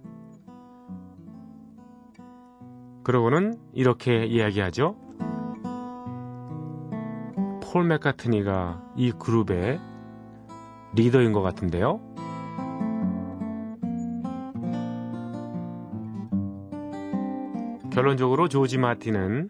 그러고는 3.03 3.57
이렇게 3.73 4.25
이야기하죠. 4.25 4.95
폴 7.63 7.85
맥카트니가 7.85 8.93
이 8.95 9.11
그룹의 9.11 9.79
리더인 10.93 11.31
것 11.31 11.41
같은데요. 11.41 12.10
결론적으로 18.01 18.47
조지 18.47 18.79
마틴은 18.79 19.49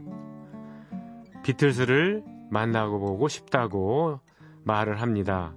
비틀스를 1.41 2.21
만나고 2.49 2.99
보고 2.99 3.29
싶다고 3.29 4.19
말을 4.65 4.99
합니다. 4.99 5.55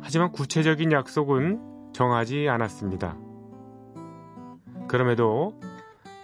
하지만 0.00 0.32
구체적인 0.32 0.90
약속은 0.90 1.92
정하지 1.92 2.48
않았습니다. 2.48 3.18
그럼에도 4.88 5.52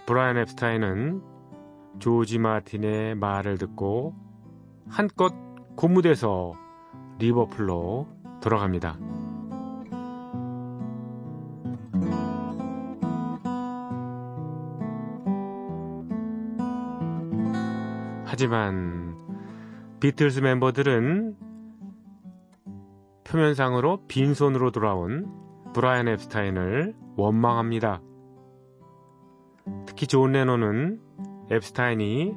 브라이언 0.07 0.39
앱스타인은 0.39 1.21
조지 1.99 2.39
마틴의 2.39 3.13
말을 3.13 3.59
듣고 3.59 4.15
한껏 4.89 5.31
고무돼서 5.75 6.53
리버풀로 7.19 8.07
돌아갑니다. 8.41 8.97
하지만 18.35 19.15
비틀스 20.01 20.41
멤버들은 20.41 21.37
표면상으로 23.23 24.05
빈손으로 24.09 24.71
돌아온 24.71 25.31
브라이언 25.71 26.09
앱스타인을 26.09 26.95
원망합니다. 27.15 28.01
특히 29.85 30.05
존 30.05 30.33
레논은 30.33 30.99
앱스타인이 31.49 32.35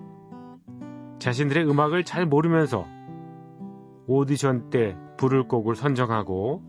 자신들의 1.19 1.69
음악을 1.69 2.05
잘 2.05 2.27
모르면서 2.27 2.87
오디션 4.07 4.71
때 4.71 4.97
부를 5.17 5.49
곡을 5.49 5.75
선정하고 5.75 6.63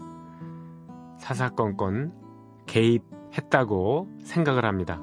사사건건 1.20 2.14
개입했다고 2.66 4.08
생각을 4.24 4.66
합니다. 4.66 5.00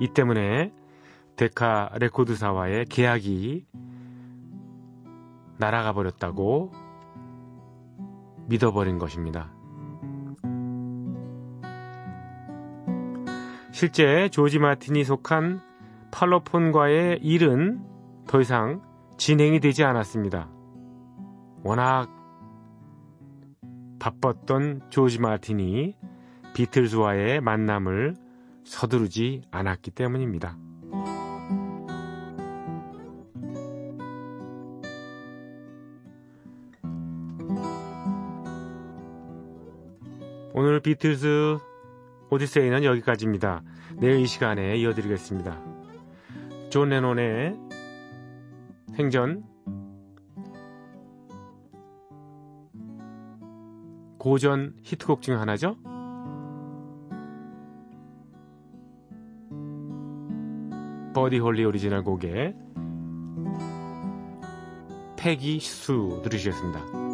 이 0.00 0.08
때문에 0.08 0.72
데카 1.38 1.90
레코드사와의 2.00 2.86
계약이 2.86 3.64
날아가 5.56 5.92
버렸다고 5.92 6.72
믿어버린 8.48 8.98
것입니다. 8.98 9.52
실제 13.70 14.28
조지 14.30 14.58
마틴이 14.58 15.04
속한 15.04 15.60
팔로폰과의 16.10 17.20
일은 17.22 17.84
더 18.26 18.40
이상 18.40 18.82
진행이 19.16 19.60
되지 19.60 19.84
않았습니다. 19.84 20.50
워낙 21.62 22.08
바빴던 24.00 24.90
조지 24.90 25.20
마틴이 25.20 25.96
비틀즈와의 26.54 27.40
만남을 27.42 28.16
서두르지 28.64 29.42
않았기 29.52 29.92
때문입니다. 29.92 30.56
오늘 40.60 40.80
비틀즈 40.80 41.56
오디세이는 42.30 42.82
여기까지입니다. 42.82 43.62
내일 44.00 44.18
이 44.18 44.26
시간에 44.26 44.76
이어드리겠습니다. 44.78 45.56
존 46.68 46.88
레논의 46.88 47.56
생전 48.96 49.44
고전 54.18 54.74
히트곡 54.82 55.22
중 55.22 55.38
하나죠. 55.38 55.76
버디 61.14 61.38
홀리 61.38 61.64
오리지널 61.66 62.02
곡의 62.02 62.56
패기 65.16 65.60
수 65.60 66.20
들으시겠습니다. 66.24 67.07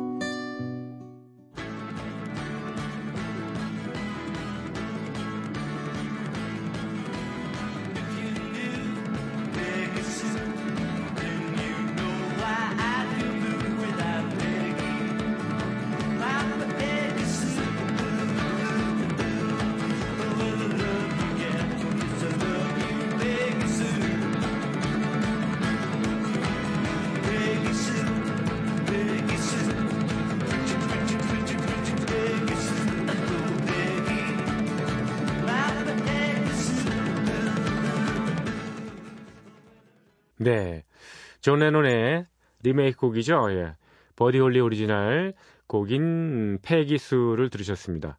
리메이크 42.65 42.99
곡이죠. 42.99 43.53
예. 43.53 43.77
버디 44.17 44.39
홀리 44.39 44.61
오리지널 44.61 45.35
곡인 45.67 46.59
Peggy 46.63 47.00
Sue를 47.00 47.51
들으셨습니다. 47.51 48.19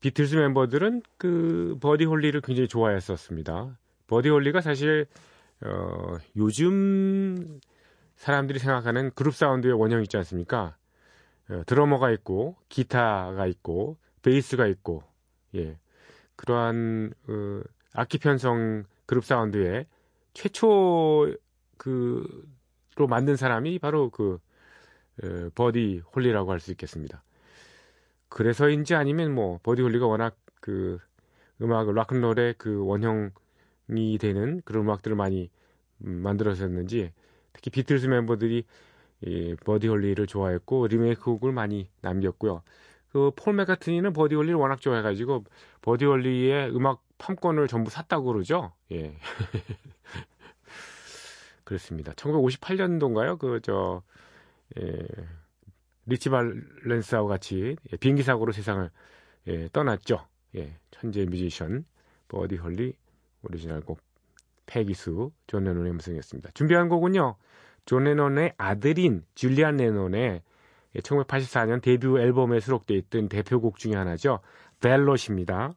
비틀스 0.00 0.36
멤버들은 0.36 1.02
그 1.16 1.76
버디 1.80 2.04
홀리를 2.04 2.40
굉장히 2.40 2.68
좋아했었습니다. 2.68 3.78
버디 4.06 4.28
홀리가 4.28 4.60
사실 4.60 5.06
어, 5.60 6.16
요즘 6.36 7.60
사람들이 8.16 8.58
생각하는 8.58 9.10
그룹 9.14 9.34
사운드의 9.34 9.74
원형 9.74 10.02
있지 10.02 10.16
않습니까? 10.16 10.76
어, 11.50 11.62
드러머가 11.66 12.10
있고 12.12 12.56
기타가 12.68 13.46
있고 13.46 13.96
베이스가 14.22 14.66
있고 14.66 15.02
예 15.54 15.78
그러한 16.36 17.12
어, 17.28 17.60
악기 17.92 18.18
편성 18.18 18.84
그룹 19.06 19.24
사운드의 19.24 19.86
최초 20.34 21.34
그 21.76 22.46
로 22.98 23.06
만든 23.06 23.36
사람이 23.36 23.78
바로 23.78 24.10
그 24.10 24.38
어, 25.22 25.50
버디 25.54 26.02
홀리라고 26.14 26.52
할 26.52 26.60
수 26.60 26.70
있겠습니다. 26.72 27.22
그래서인지 28.28 28.94
아니면 28.94 29.34
뭐 29.34 29.58
버디 29.62 29.82
홀리가 29.82 30.06
워낙 30.06 30.36
그 30.60 30.98
음악을 31.62 31.94
락큰롤의 31.94 32.54
그 32.58 32.84
원형이 32.84 34.18
되는 34.20 34.62
그런 34.64 34.84
음악들을 34.84 35.16
많이 35.16 35.50
음, 36.04 36.22
만들어졌는지 36.22 37.12
특히 37.52 37.70
비틀스 37.70 38.06
멤버들이 38.06 38.64
이 39.22 39.56
버디 39.64 39.88
홀리를 39.88 40.26
좋아했고 40.26 40.86
리메이크 40.88 41.22
곡을 41.22 41.52
많이 41.52 41.88
남겼고요. 42.02 42.62
그그폴 43.12 43.54
맥카트니는 43.54 44.12
버디 44.12 44.34
홀리를 44.36 44.56
워낙 44.56 44.80
좋아해가지고 44.80 45.44
버디 45.82 46.04
홀리의 46.04 46.70
음악 46.76 47.02
판권을 47.18 47.66
전부 47.68 47.90
샀다고 47.90 48.32
그러죠. 48.32 48.72
예. 48.92 49.16
그렇습니다. 51.68 52.12
1958년도인가요? 52.14 53.38
그, 53.38 53.60
저, 53.62 54.02
예, 54.80 55.06
리치 56.06 56.30
발렌스하고 56.30 57.28
같이 57.28 57.76
예, 57.92 57.96
비행기 57.98 58.22
사고로 58.22 58.52
세상을 58.52 58.90
예, 59.48 59.68
떠났죠. 59.70 60.26
예, 60.56 60.78
천재 60.90 61.26
뮤지션 61.26 61.84
버디 62.28 62.56
홀리 62.56 62.94
오리지널 63.42 63.82
곡 63.82 64.00
Peggy 64.64 65.05
Sue 65.05 65.30
존 65.46 65.64
레논의 65.64 65.92
음성이었습니다. 65.92 66.52
준비한 66.54 66.88
곡은요. 66.88 67.36
존 67.84 68.04
레논의 68.04 68.54
아들인 68.56 69.24
줄리안 69.34 69.76
레논의 69.76 70.40
1984년 70.96 71.82
데뷔 71.82 72.06
앨범에 72.06 72.60
수록되어 72.60 72.96
있던 72.96 73.28
대표곡 73.28 73.76
중의 73.76 73.94
하나죠. 73.94 74.40
벨롯입니다. 74.80 75.74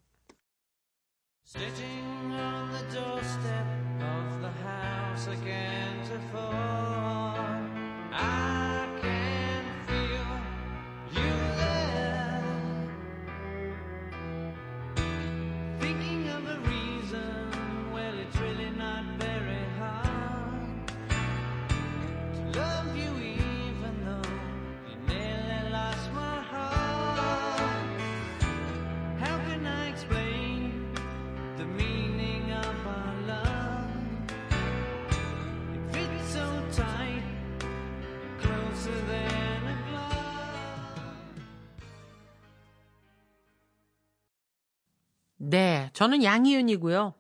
저는 45.94 46.24
양희은이고요. 46.24 47.14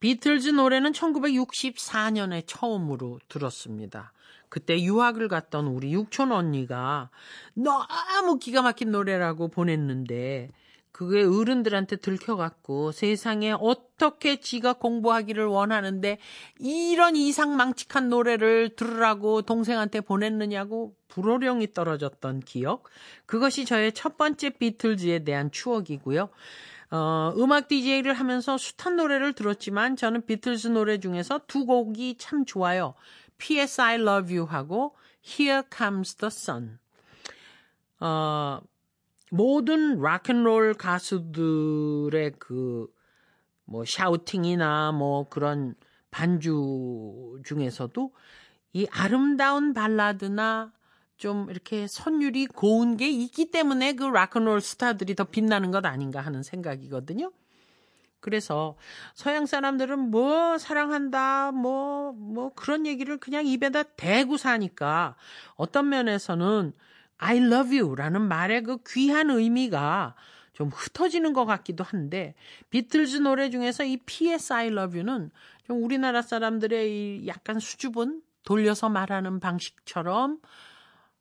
비틀즈 0.00 0.50
노래는 0.50 0.92
1964년에 0.92 2.44
처음으로 2.46 3.18
들었습니다. 3.28 4.12
그때 4.48 4.80
유학을 4.80 5.28
갔던 5.28 5.66
우리 5.66 5.92
육촌 5.92 6.32
언니가 6.32 7.10
너무 7.54 8.38
기가 8.38 8.62
막힌 8.62 8.92
노래라고 8.92 9.48
보냈는데 9.48 10.50
그게 10.98 11.22
어른들한테 11.22 11.96
들켜갖고 11.96 12.90
세상에 12.90 13.52
어떻게 13.52 14.40
지가 14.40 14.72
공부하기를 14.74 15.46
원하는데 15.46 16.18
이런 16.58 17.14
이상망측한 17.14 18.08
노래를 18.08 18.70
들으라고 18.70 19.42
동생한테 19.42 20.00
보냈느냐고 20.00 20.96
불호령이 21.06 21.72
떨어졌던 21.72 22.40
기억. 22.40 22.84
그것이 23.26 23.64
저의 23.64 23.92
첫 23.92 24.16
번째 24.16 24.50
비틀즈에 24.50 25.20
대한 25.20 25.52
추억이고요. 25.52 26.30
어, 26.90 27.34
음악 27.36 27.68
DJ를 27.68 28.14
하면서 28.14 28.56
숱한 28.56 28.96
노래를 28.96 29.34
들었지만 29.34 29.96
저는 29.96 30.24
비틀즈 30.24 30.68
노래 30.68 30.98
중에서 30.98 31.40
두 31.46 31.66
곡이 31.66 32.16
참 32.18 32.44
좋아요. 32.44 32.94
P.S. 33.36 33.80
I 33.80 33.94
Love 33.96 34.36
You 34.36 34.48
하고 34.48 34.96
Here 35.24 35.62
Comes 35.74 36.14
the 36.14 36.28
Sun. 36.28 36.78
어, 38.00 38.60
모든 39.30 40.00
락앤롤 40.00 40.74
가수들의 40.74 42.32
그, 42.38 42.86
뭐, 43.64 43.84
샤우팅이나 43.84 44.92
뭐 44.92 45.28
그런 45.28 45.74
반주 46.10 47.40
중에서도 47.44 48.12
이 48.72 48.86
아름다운 48.90 49.74
발라드나 49.74 50.72
좀 51.18 51.50
이렇게 51.50 51.86
선율이 51.86 52.46
고운 52.46 52.96
게 52.96 53.08
있기 53.08 53.50
때문에 53.50 53.94
그 53.94 54.04
락앤롤 54.04 54.60
스타들이 54.60 55.14
더 55.14 55.24
빛나는 55.24 55.70
것 55.70 55.84
아닌가 55.84 56.20
하는 56.20 56.42
생각이거든요. 56.42 57.32
그래서 58.20 58.76
서양 59.14 59.46
사람들은 59.46 59.98
뭐 59.98 60.58
사랑한다 60.58 61.52
뭐 61.52 61.98
뭐 62.12 62.52
그런 62.54 62.86
얘기를 62.86 63.16
그냥 63.18 63.46
입에다 63.46 63.82
대고 63.82 64.36
사니까 64.36 65.16
어떤 65.56 65.88
면에서는 65.88 66.72
I 67.18 67.38
love 67.38 67.78
you라는 67.78 68.22
말의 68.22 68.62
그 68.62 68.78
귀한 68.86 69.30
의미가 69.30 70.14
좀 70.52 70.68
흩어지는 70.68 71.32
것 71.32 71.44
같기도 71.46 71.84
한데 71.84 72.34
비틀즈 72.70 73.16
노래 73.18 73.50
중에서 73.50 73.84
이 73.84 73.96
P.S. 73.98 74.52
I 74.52 74.68
love 74.68 74.98
you는 74.98 75.30
좀 75.66 75.82
우리나라 75.82 76.22
사람들의 76.22 76.90
이 77.22 77.26
약간 77.26 77.60
수줍은 77.60 78.22
돌려서 78.44 78.88
말하는 78.88 79.40
방식처럼 79.40 80.40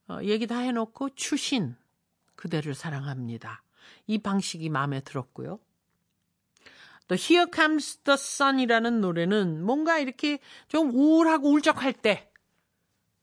어, 0.09 0.19
얘기 0.23 0.47
다 0.47 0.59
해놓고 0.59 1.15
추신 1.15 1.75
그대를 2.35 2.75
사랑합니다. 2.75 3.63
이 4.05 4.17
방식이 4.17 4.69
마음에 4.69 5.01
들었고요. 5.01 5.59
또 7.07 7.15
Here 7.15 7.49
Comes 7.53 7.97
the 8.03 8.15
Sun이라는 8.15 9.01
노래는 9.01 9.63
뭔가 9.63 9.97
이렇게 9.97 10.39
좀 10.67 10.91
우울하고 10.91 11.49
울적할 11.49 11.93
때 11.93 12.29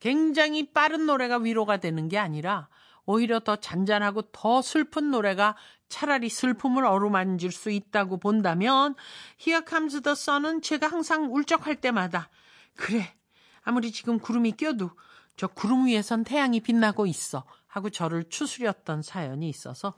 굉장히 0.01 0.73
빠른 0.73 1.07
노래가 1.07 1.38
위로가 1.38 1.79
되는 1.79 2.09
게 2.09 2.18
아니라 2.18 2.68
오히려 3.07 3.40
더 3.40 3.57
잔잔하고 3.57 4.23
더 4.33 4.62
슬픈 4.62 5.11
노래가 5.11 5.57
차라리 5.88 6.29
슬픔을 6.29 6.85
어루만질 6.85 7.53
수 7.53 7.70
있다고 7.70 8.18
본다면 8.18 8.94
Here 9.40 9.64
Comes 9.68 10.01
the 10.01 10.12
Sun은 10.12 10.62
제가 10.62 10.88
항상 10.88 11.33
울적할 11.35 11.77
때마다 11.77 12.31
그래 12.77 13.14
아무리 13.62 13.92
지금 13.92 14.18
구름이 14.18 14.53
껴도 14.53 14.90
저 15.37 15.47
구름 15.49 15.87
위에선 15.87 16.25
태양이 16.25 16.61
빛나고 16.61 17.07
있어 17.07 17.44
하고 17.66 17.90
저를 17.90 18.29
추스렸던 18.29 19.03
사연이 19.03 19.49
있어서 19.49 19.94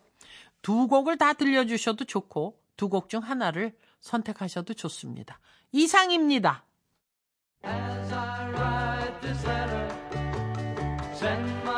두 0.62 0.88
곡을 0.88 1.18
다 1.18 1.32
들려주셔도 1.34 2.04
좋고 2.06 2.58
두 2.76 2.88
곡 2.88 3.08
중 3.08 3.22
하나를 3.22 3.76
선택하셔도 4.00 4.74
좋습니다. 4.74 5.40
이상입니다. 5.72 6.64
As 7.64 8.12
I 8.12 8.48
write 8.50 9.20
this 9.20 9.46
letter, 9.46 9.88
send 11.14 11.50
my 11.64 11.75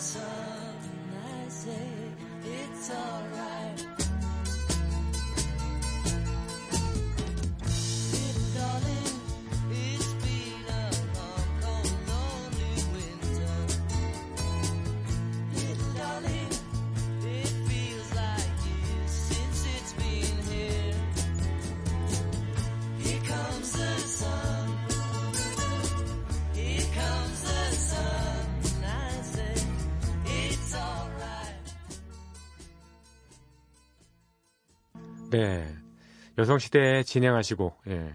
sun. 0.00 0.49
네. 35.40 35.76
여성시대에 36.38 37.02
진행하시고, 37.02 37.74
예. 37.88 38.14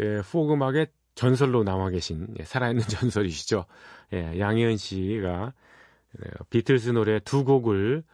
예, 0.00 0.22
포크 0.30 0.52
음악의 0.52 0.88
전설로 1.14 1.64
남아 1.64 1.90
계신 1.90 2.28
예, 2.38 2.44
살아있는 2.44 2.82
전설이시죠. 2.86 3.64
예, 4.12 4.38
양희은 4.38 4.76
씨가 4.76 5.52
예, 6.20 6.30
비틀스 6.50 6.90
노래 6.90 7.18
두 7.20 7.44
곡을 7.44 8.04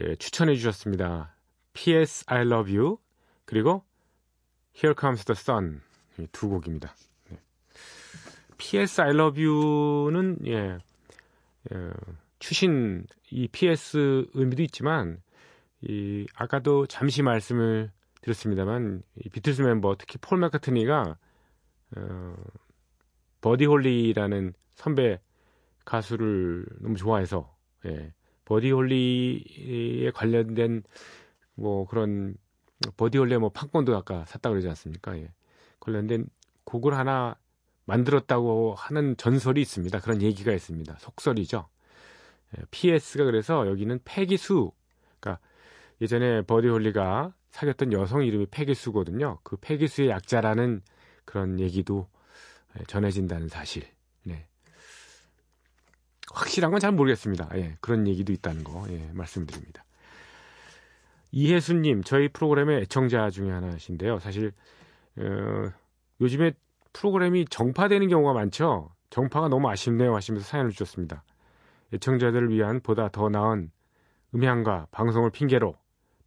예, 0.00 0.16
추천해 0.16 0.54
주셨습니다. 0.54 1.34
P.S. 1.74 2.24
I 2.28 2.42
Love 2.42 2.76
You 2.76 2.98
그리고 3.44 3.84
Here 4.74 4.94
Comes 4.98 5.24
the 5.24 5.36
Sun 5.36 5.80
이두 6.18 6.48
곡입니다. 6.48 6.94
네. 7.30 7.38
P.S. 8.56 9.00
I 9.00 9.10
Love 9.10 9.44
You는 9.44 10.38
예, 10.46 10.78
예, 11.72 11.90
추신 12.38 13.06
이 13.30 13.48
P.S. 13.48 14.26
의미도 14.34 14.62
있지만 14.62 15.20
이 15.82 16.26
아까도 16.34 16.86
잠시 16.86 17.22
말씀을 17.22 17.90
드렸습니다만 18.20 19.02
이 19.16 19.28
비틀스 19.28 19.62
멤버 19.62 19.96
특히 19.96 20.18
폴 20.20 20.38
맥카트니가 20.38 21.16
어, 21.96 22.34
버디 23.40 23.66
홀리라는 23.66 24.54
선배 24.74 25.20
가수를 25.84 26.66
너무 26.80 26.96
좋아해서 26.96 27.54
예, 27.86 28.12
버디 28.44 28.70
홀리에 28.70 30.10
관련된 30.12 30.82
뭐 31.54 31.86
그런 31.86 32.36
버디 32.96 33.18
홀리의 33.18 33.38
뭐 33.38 33.50
판권도 33.50 33.96
아까 33.96 34.24
샀다 34.26 34.50
그러지 34.50 34.68
않습니까? 34.68 35.16
예. 35.18 35.32
관련된 35.80 36.26
곡을 36.64 36.94
하나 36.94 37.36
만들었다고 37.84 38.74
하는 38.76 39.16
전설이 39.16 39.60
있습니다. 39.62 40.00
그런 40.00 40.20
얘기가 40.20 40.52
있습니다. 40.52 40.96
속설이죠. 40.98 41.68
예, 42.56 42.62
PS가 42.70 43.24
그래서 43.24 43.66
여기는 43.66 44.00
패기수, 44.04 44.72
그러니까 45.20 45.40
예전에 46.00 46.42
버디 46.42 46.68
홀리가 46.68 47.34
사귀었던 47.50 47.92
여성 47.92 48.24
이름이 48.24 48.46
패기수거든요. 48.50 49.38
그 49.42 49.56
패기수의 49.56 50.10
약자라는 50.10 50.82
그런 51.24 51.58
얘기도 51.60 52.08
예, 52.78 52.84
전해진다는 52.84 53.48
사실. 53.48 53.84
네. 54.24 54.46
확실한 56.32 56.70
건 56.70 56.80
잘 56.80 56.92
모르겠습니다. 56.92 57.48
예, 57.54 57.76
그런 57.80 58.06
얘기도 58.06 58.32
있다는 58.32 58.64
거 58.64 58.86
예, 58.90 59.10
말씀드립니다. 59.12 59.84
이혜수님, 61.32 62.04
저희 62.04 62.28
프로그램의 62.28 62.82
애청자 62.82 63.28
중에 63.30 63.50
하나신데요. 63.50 64.18
사실 64.18 64.52
어, 65.18 65.70
요즘에 66.20 66.52
프로그램이 66.92 67.46
정파되는 67.46 68.08
경우가 68.08 68.32
많죠. 68.32 68.90
정파가 69.10 69.48
너무 69.48 69.68
아쉽네요 69.68 70.14
하시면서 70.14 70.46
사연을 70.46 70.70
주셨습니다. 70.70 71.24
애청자들을 71.92 72.50
위한 72.50 72.80
보다 72.80 73.08
더 73.08 73.28
나은 73.28 73.70
음향과 74.34 74.88
방송을 74.90 75.30
핑계로 75.30 75.74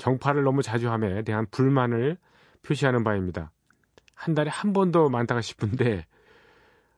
정파를 0.01 0.43
너무 0.43 0.63
자주 0.63 0.89
함에 0.91 1.21
대한 1.21 1.45
불만을 1.51 2.17
표시하는 2.63 3.03
바입니다. 3.03 3.51
한 4.15 4.33
달에 4.33 4.49
한 4.49 4.73
번 4.73 4.91
더 4.91 5.09
많다가 5.09 5.41
싶은데 5.41 6.07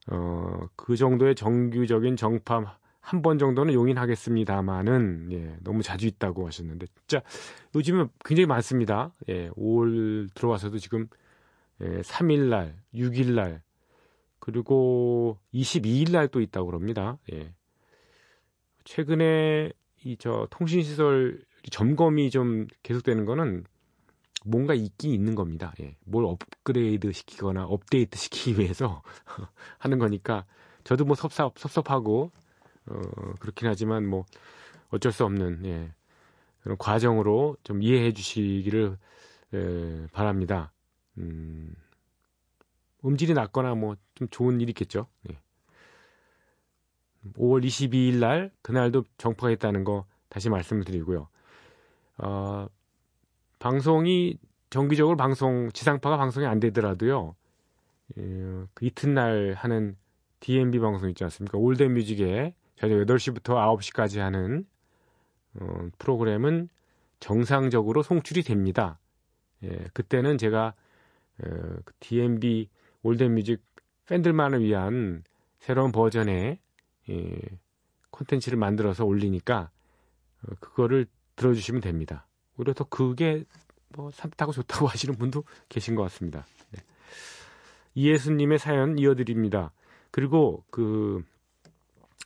어, 0.07 0.67
그 0.77 0.95
정도의 0.95 1.35
정규적인 1.35 2.15
정파 2.15 2.77
한 3.01 3.21
번 3.21 3.37
정도는 3.37 3.73
용인하겠습니다만은 3.73 5.27
예, 5.33 5.57
너무 5.61 5.83
자주 5.83 6.07
있다고 6.07 6.47
하셨는데 6.47 6.85
진짜 6.95 7.21
요즘은 7.75 8.07
굉장히 8.23 8.45
많습니다. 8.47 9.13
예, 9.27 9.49
5월 9.49 10.29
들어와서도 10.33 10.77
지금 10.77 11.07
예, 11.81 12.01
3일 12.01 12.47
날, 12.49 12.77
6일 12.93 13.33
날 13.35 13.61
그리고 14.39 15.37
22일 15.53 16.11
날 16.13 16.29
또 16.29 16.39
있다고 16.39 16.67
그럽니다. 16.67 17.17
예. 17.33 17.53
최근에 18.85 19.71
이 20.05 20.15
저 20.17 20.47
통신 20.51 20.81
시설 20.83 21.41
점검이 21.71 22.30
좀 22.30 22.67
계속되는 22.84 23.26
거는 23.26 23.65
뭔가 24.45 24.73
있긴 24.73 25.12
있는 25.12 25.36
겁니다. 25.36 25.73
예. 25.82 25.95
뭘 26.06 26.26
업그레이드 26.26 27.12
시키거나 27.12 27.65
업데이트 27.65 28.17
시키기 28.17 28.60
위해서 28.60 29.02
하는 29.80 29.99
거니까 29.99 30.45
저도 30.84 31.06
뭐 31.06 31.15
섭섭, 31.15 31.58
섭섭하고 31.58 32.32
어, 32.88 33.02
그렇긴 33.39 33.69
하지만 33.69 34.06
뭐 34.06 34.26
어쩔 34.89 35.12
수 35.12 35.23
없는 35.26 35.65
예. 35.65 35.93
그런 36.62 36.78
과정으로 36.78 37.58
좀 37.63 37.82
이해해 37.82 38.13
주시기를 38.13 38.97
예, 39.54 40.08
바랍니다. 40.12 40.71
음, 41.17 41.73
음질이 43.06 43.34
낮거나 43.34 43.76
뭐 43.76 43.95
좀 44.15 44.28
좋은 44.30 44.62
일이 44.62 44.71
있겠죠. 44.71 45.08
예. 45.30 45.39
5월 47.38 47.63
22일 47.63 48.19
날 48.19 48.52
그날도 48.62 49.06
정파가 49.17 49.52
있다는 49.52 49.84
거 49.84 50.06
다시 50.30 50.49
말씀을 50.49 50.84
드리고요. 50.84 51.30
어, 52.17 52.67
방송이 53.60 54.38
정기적으로 54.69 55.17
방송 55.17 55.69
지상파가 55.71 56.17
방송이 56.17 56.45
안 56.45 56.60
되더라도요. 56.60 57.36
예, 58.17 58.21
그 58.73 58.86
이튿날 58.86 59.54
하는 59.58 59.95
DMB 60.39 60.80
방송 60.80 61.10
있지 61.10 61.23
않습니까? 61.23 61.58
Old 61.57 61.83
Music에 61.83 62.53
저녁 62.76 63.06
8시부터 63.06 63.56
9시까지 63.78 64.19
하는 64.19 64.65
어, 65.60 65.88
프로그램은 65.97 66.69
정상적으로 67.19 68.04
송출이 68.04 68.43
됩니다. 68.43 68.99
예, 69.63 69.69
그때는 69.93 70.38
제가 70.38 70.73
어, 71.43 71.49
그 71.86 71.93
DMB 71.99 72.69
Old 73.03 73.23
Music 73.23 73.62
팬들만을 74.08 74.62
위한 74.62 75.23
새로운 75.60 75.91
버전의 75.91 76.60
예, 77.10 77.39
콘텐츠를 78.10 78.58
만들어서 78.58 79.06
올리니까 79.06 79.69
어, 80.43 80.56
그거를 80.60 81.06
들어주시면 81.35 81.81
됩니다. 81.81 82.27
더 82.73 82.83
그게 82.83 83.45
뭐 83.89 84.11
산뜻하고 84.11 84.51
좋다고 84.51 84.87
하시는 84.87 85.15
분도 85.15 85.43
계신 85.69 85.95
것 85.95 86.03
같습니다. 86.03 86.45
네. 86.71 86.81
이예수님의 87.95 88.59
사연 88.59 88.97
이어드립니다. 88.97 89.71
그리고 90.11 90.63
그 90.69 91.23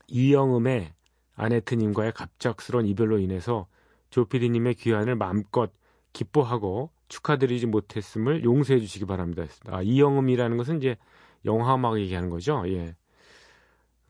이영음의 0.07 0.93
아네트님과의 1.35 2.13
갑작스러운 2.13 2.85
이별로 2.87 3.19
인해서 3.19 3.67
조피디님의 4.09 4.75
귀환을 4.75 5.15
마음껏 5.15 5.71
기뻐하고 6.13 6.89
축하드리지 7.09 7.67
못했음을 7.67 8.43
용서해 8.43 8.79
주시기 8.79 9.05
바랍니다. 9.05 9.45
아, 9.67 9.81
이영음이라는 9.81 10.57
것은 10.57 10.77
이제 10.77 10.97
영화 11.45 11.75
음악 11.75 11.99
얘기하는 11.99 12.29
거죠. 12.29 12.63
예. 12.67 12.95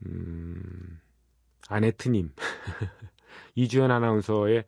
음, 0.06 1.00
아네트님. 1.68 2.32
이주연 3.58 3.90
아나운서의 3.90 4.64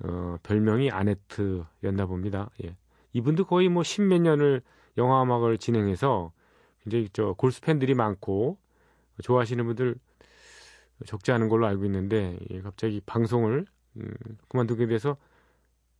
어, 0.00 0.36
별명이 0.42 0.90
아네트였나 0.90 2.06
봅니다. 2.06 2.50
예. 2.64 2.76
이분도 3.12 3.44
거의 3.46 3.68
뭐 3.68 3.82
십몇 3.84 4.20
년을 4.20 4.62
영화음악을 4.96 5.58
진행해서 5.58 6.32
굉장히 6.82 7.08
저 7.12 7.34
골수 7.34 7.60
팬들이 7.60 7.94
많고 7.94 8.58
좋아하시는 9.22 9.64
분들 9.64 9.96
적지 11.06 11.30
않은 11.30 11.48
걸로 11.48 11.66
알고 11.66 11.84
있는데 11.84 12.38
예, 12.50 12.60
갑자기 12.60 13.00
방송을 13.06 13.66
음, 13.96 14.14
그만두게 14.48 14.86
돼서 14.88 15.16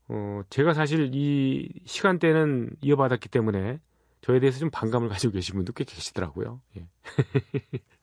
어, 0.08 0.42
제가 0.50 0.74
사실 0.74 1.10
이 1.14 1.68
시간대는 1.84 2.70
이어받았기 2.80 3.28
때문에 3.28 3.78
저에 4.22 4.40
대해서 4.40 4.58
좀 4.58 4.70
반감을 4.70 5.08
가지고 5.08 5.34
계신 5.34 5.54
분도 5.54 5.72
꽤 5.72 5.84
계시더라고요. 5.84 6.60
예. 6.76 6.88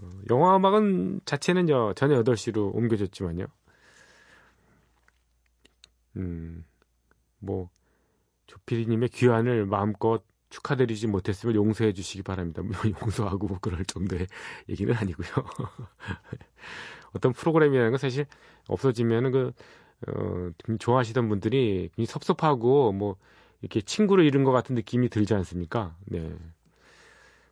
어, 0.00 0.10
영화 0.30 0.56
음악은 0.56 1.20
자체는 1.24 1.66
저 1.66 1.92
저녁 1.96 2.24
8시로 2.24 2.74
옮겨졌지만요. 2.74 3.46
음, 6.16 6.64
뭐, 7.38 7.70
조피디님의 8.46 9.10
귀환을 9.10 9.66
마음껏 9.66 10.22
축하드리지 10.50 11.08
못했으면 11.08 11.54
용서해 11.56 11.92
주시기 11.92 12.22
바랍니다. 12.22 12.62
뭐 12.62 12.72
용서하고 13.02 13.48
뭐 13.48 13.58
그럴 13.60 13.84
정도의 13.84 14.26
얘기는 14.68 14.94
아니고요. 14.94 15.28
어떤 17.14 17.32
프로그램이라는 17.32 17.92
건 17.92 17.98
사실 17.98 18.26
없어지면은 18.68 19.32
그, 19.32 19.52
어, 20.08 20.50
좋아하시던 20.78 21.28
분들이 21.28 21.90
굉장히 21.96 22.06
섭섭하고 22.06 22.92
뭐, 22.92 23.16
이렇게 23.62 23.80
친구를 23.80 24.24
잃은 24.24 24.44
것 24.44 24.52
같은 24.52 24.74
느낌이 24.74 25.08
들지 25.10 25.34
않습니까? 25.34 25.96
네. 26.06 26.36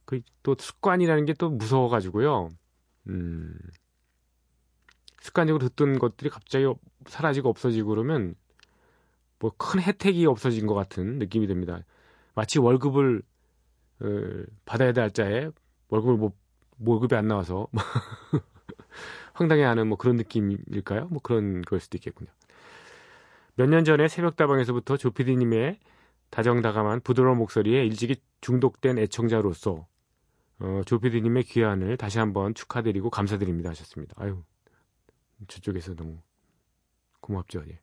그 0.06 0.20
또 0.42 0.56
습관이라는 0.58 1.26
게 1.26 1.34
또 1.34 1.50
무서워가지고요. 1.50 2.48
음, 3.08 3.58
습관적으로 5.20 5.68
듣던 5.68 5.98
것들이 5.98 6.30
갑자기 6.30 6.66
사라지고 7.08 7.48
없어지고 7.48 7.90
그러면 7.90 8.34
뭐 9.38 9.50
큰 9.58 9.80
혜택이 9.80 10.26
없어진 10.26 10.66
것 10.66 10.74
같은 10.74 11.18
느낌이 11.18 11.46
듭니다. 11.46 11.80
마치 12.34 12.58
월급을 12.58 13.22
어, 14.00 14.06
받아야 14.64 14.92
될 14.92 15.02
날짜에 15.04 15.50
월급을 15.88 16.16
뭐 16.16 16.32
월급이 16.80 17.14
안 17.16 17.28
나와서 17.28 17.68
황당해하는 19.34 19.86
뭐 19.88 19.98
그런 19.98 20.16
느낌일까요? 20.16 21.08
뭐 21.08 21.20
그런 21.22 21.62
걸 21.62 21.80
수도 21.80 21.96
있겠군요. 21.98 22.30
몇 23.56 23.68
년 23.68 23.84
전에 23.84 24.08
새벽다방에서부터 24.08 24.96
조피디님의 24.98 25.78
다정다감한 26.30 27.00
부드러운 27.00 27.38
목소리에 27.38 27.84
일찍이 27.86 28.16
중독된 28.42 28.98
애청자로서 28.98 29.86
어, 30.58 30.82
조피디님의 30.86 31.44
귀환을 31.44 31.96
다시 31.96 32.18
한번 32.18 32.54
축하드리고 32.54 33.10
감사드립니다 33.10 33.70
하셨습니다. 33.70 34.14
아유 34.18 34.42
저쪽에서 35.48 35.94
너무 35.94 36.18
고맙죠. 37.20 37.62
예. 37.68 37.78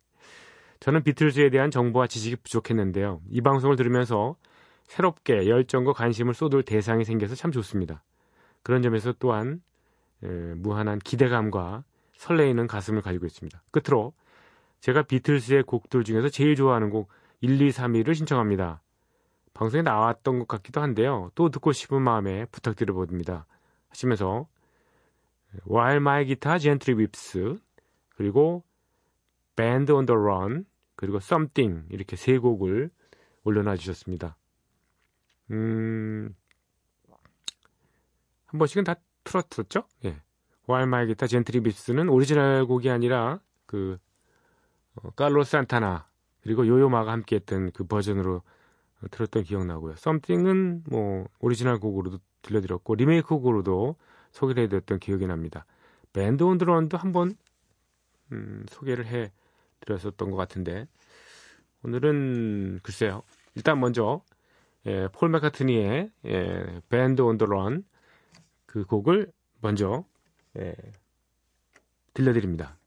저는 0.79 1.03
비틀즈에 1.03 1.49
대한 1.49 1.71
정보와 1.71 2.07
지식이 2.07 2.37
부족했는데요. 2.37 3.21
이 3.29 3.41
방송을 3.41 3.75
들으면서 3.75 4.35
새롭게 4.85 5.47
열정과 5.47 5.93
관심을 5.93 6.33
쏟을 6.33 6.63
대상이 6.63 7.05
생겨서 7.05 7.35
참 7.35 7.51
좋습니다. 7.51 8.03
그런 8.63 8.81
점에서 8.81 9.13
또한 9.17 9.61
에, 10.23 10.27
무한한 10.27 10.99
기대감과 10.99 11.83
설레이는 12.15 12.67
가슴을 12.67 13.01
가지고 13.01 13.25
있습니다. 13.25 13.63
끝으로 13.71 14.13
제가 14.81 15.03
비틀스의 15.03 15.63
곡들 15.63 16.03
중에서 16.03 16.29
제일 16.29 16.55
좋아하는 16.55 16.89
곡 16.89 17.09
1, 17.41 17.61
2, 17.61 17.71
3, 17.71 17.93
1을 17.93 18.15
신청합니다. 18.15 18.82
방송에 19.53 19.83
나왔던 19.83 20.39
것 20.39 20.47
같기도 20.47 20.81
한데요. 20.81 21.31
또 21.35 21.49
듣고 21.49 21.71
싶은 21.71 22.01
마음에 22.01 22.45
부탁드려 22.45 22.93
봅니다. 22.93 23.45
하시면서 23.89 24.47
While 25.69 25.97
My 25.97 26.25
Guitar 26.25 26.59
Gently 26.59 26.99
Weeps 26.99 27.59
그리고 28.09 28.63
Band 29.55 29.91
on 29.91 30.05
the 30.05 30.17
Run 30.17 30.65
그리고 30.95 31.17
Something 31.17 31.85
이렇게 31.91 32.15
세 32.15 32.37
곡을 32.37 32.89
올려놔 33.43 33.75
주셨습니다. 33.75 34.37
음, 35.51 36.35
한 38.45 38.57
번씩은 38.57 38.83
다 38.83 38.95
틀었었죠? 39.23 39.83
예. 40.05 40.21
While 40.67 40.87
My 40.87 41.05
Guitar 41.05 41.27
Gently 41.27 41.63
Weeps는 41.63 42.09
오리지널 42.09 42.65
곡이 42.65 42.89
아니라 42.89 43.39
그 43.65 43.97
어, 44.95 45.09
칼로스 45.11 45.51
산타나 45.51 46.07
그리고 46.41 46.67
요요마가 46.67 47.11
함께했던 47.11 47.71
그 47.71 47.85
버전으로 47.85 48.41
들었던 49.11 49.43
기억나고요. 49.43 49.93
Something은 49.93 50.83
뭐 50.89 51.27
오리지널 51.39 51.79
곡으로도 51.79 52.19
들려드렸고 52.41 52.95
리메이크 52.95 53.27
곡으로도 53.27 53.95
소개를 54.31 54.63
해드렸던 54.63 54.99
기억이 54.99 55.27
납니다. 55.27 55.65
Band 56.11 56.43
on 56.43 56.57
the 56.57 56.72
Run도 56.72 56.97
한번 56.97 57.35
음, 58.31 58.65
소개를 58.69 59.05
해드렸었던 59.05 60.31
것 60.31 60.37
같은데 60.37 60.87
오늘은 61.83 62.79
글쎄요. 62.83 63.23
일단 63.55 63.79
먼저 63.79 64.23
예, 64.85 65.07
폴 65.13 65.29
맥카트니의 65.29 66.11
예, 66.25 66.81
Band 66.89 67.21
on 67.21 67.37
the 67.37 67.61
Run 67.61 67.85
그 68.65 68.85
곡을 68.85 69.31
먼저 69.61 70.05
예, 70.57 70.75
들려드립니다. 72.13 72.77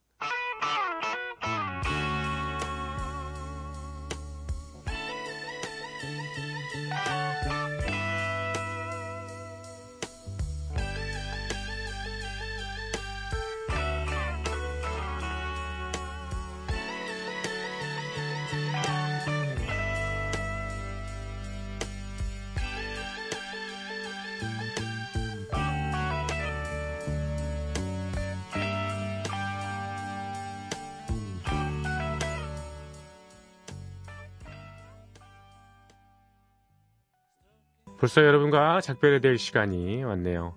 벌써 37.99 38.23
여러분과 38.25 38.81
작별해야 38.81 39.21
될 39.21 39.39
시간이 39.39 40.05
왔네요. 40.05 40.55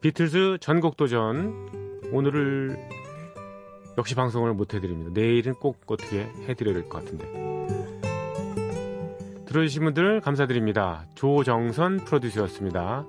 비틀즈 0.00 0.58
전곡 0.60 0.96
도전 0.96 1.68
오늘을 2.12 2.78
역시 3.98 4.14
방송을 4.14 4.54
못 4.54 4.74
해드립니다. 4.74 5.10
내일은 5.12 5.54
꼭 5.54 5.80
어떻게 5.86 6.20
해드려야 6.48 6.74
될 6.74 6.88
것 6.88 7.04
같은데. 7.04 7.48
들어주신 9.46 9.82
분들 9.84 10.20
감사드립니다. 10.20 11.06
조정선 11.14 12.04
프로듀서였습니다. 12.04 13.06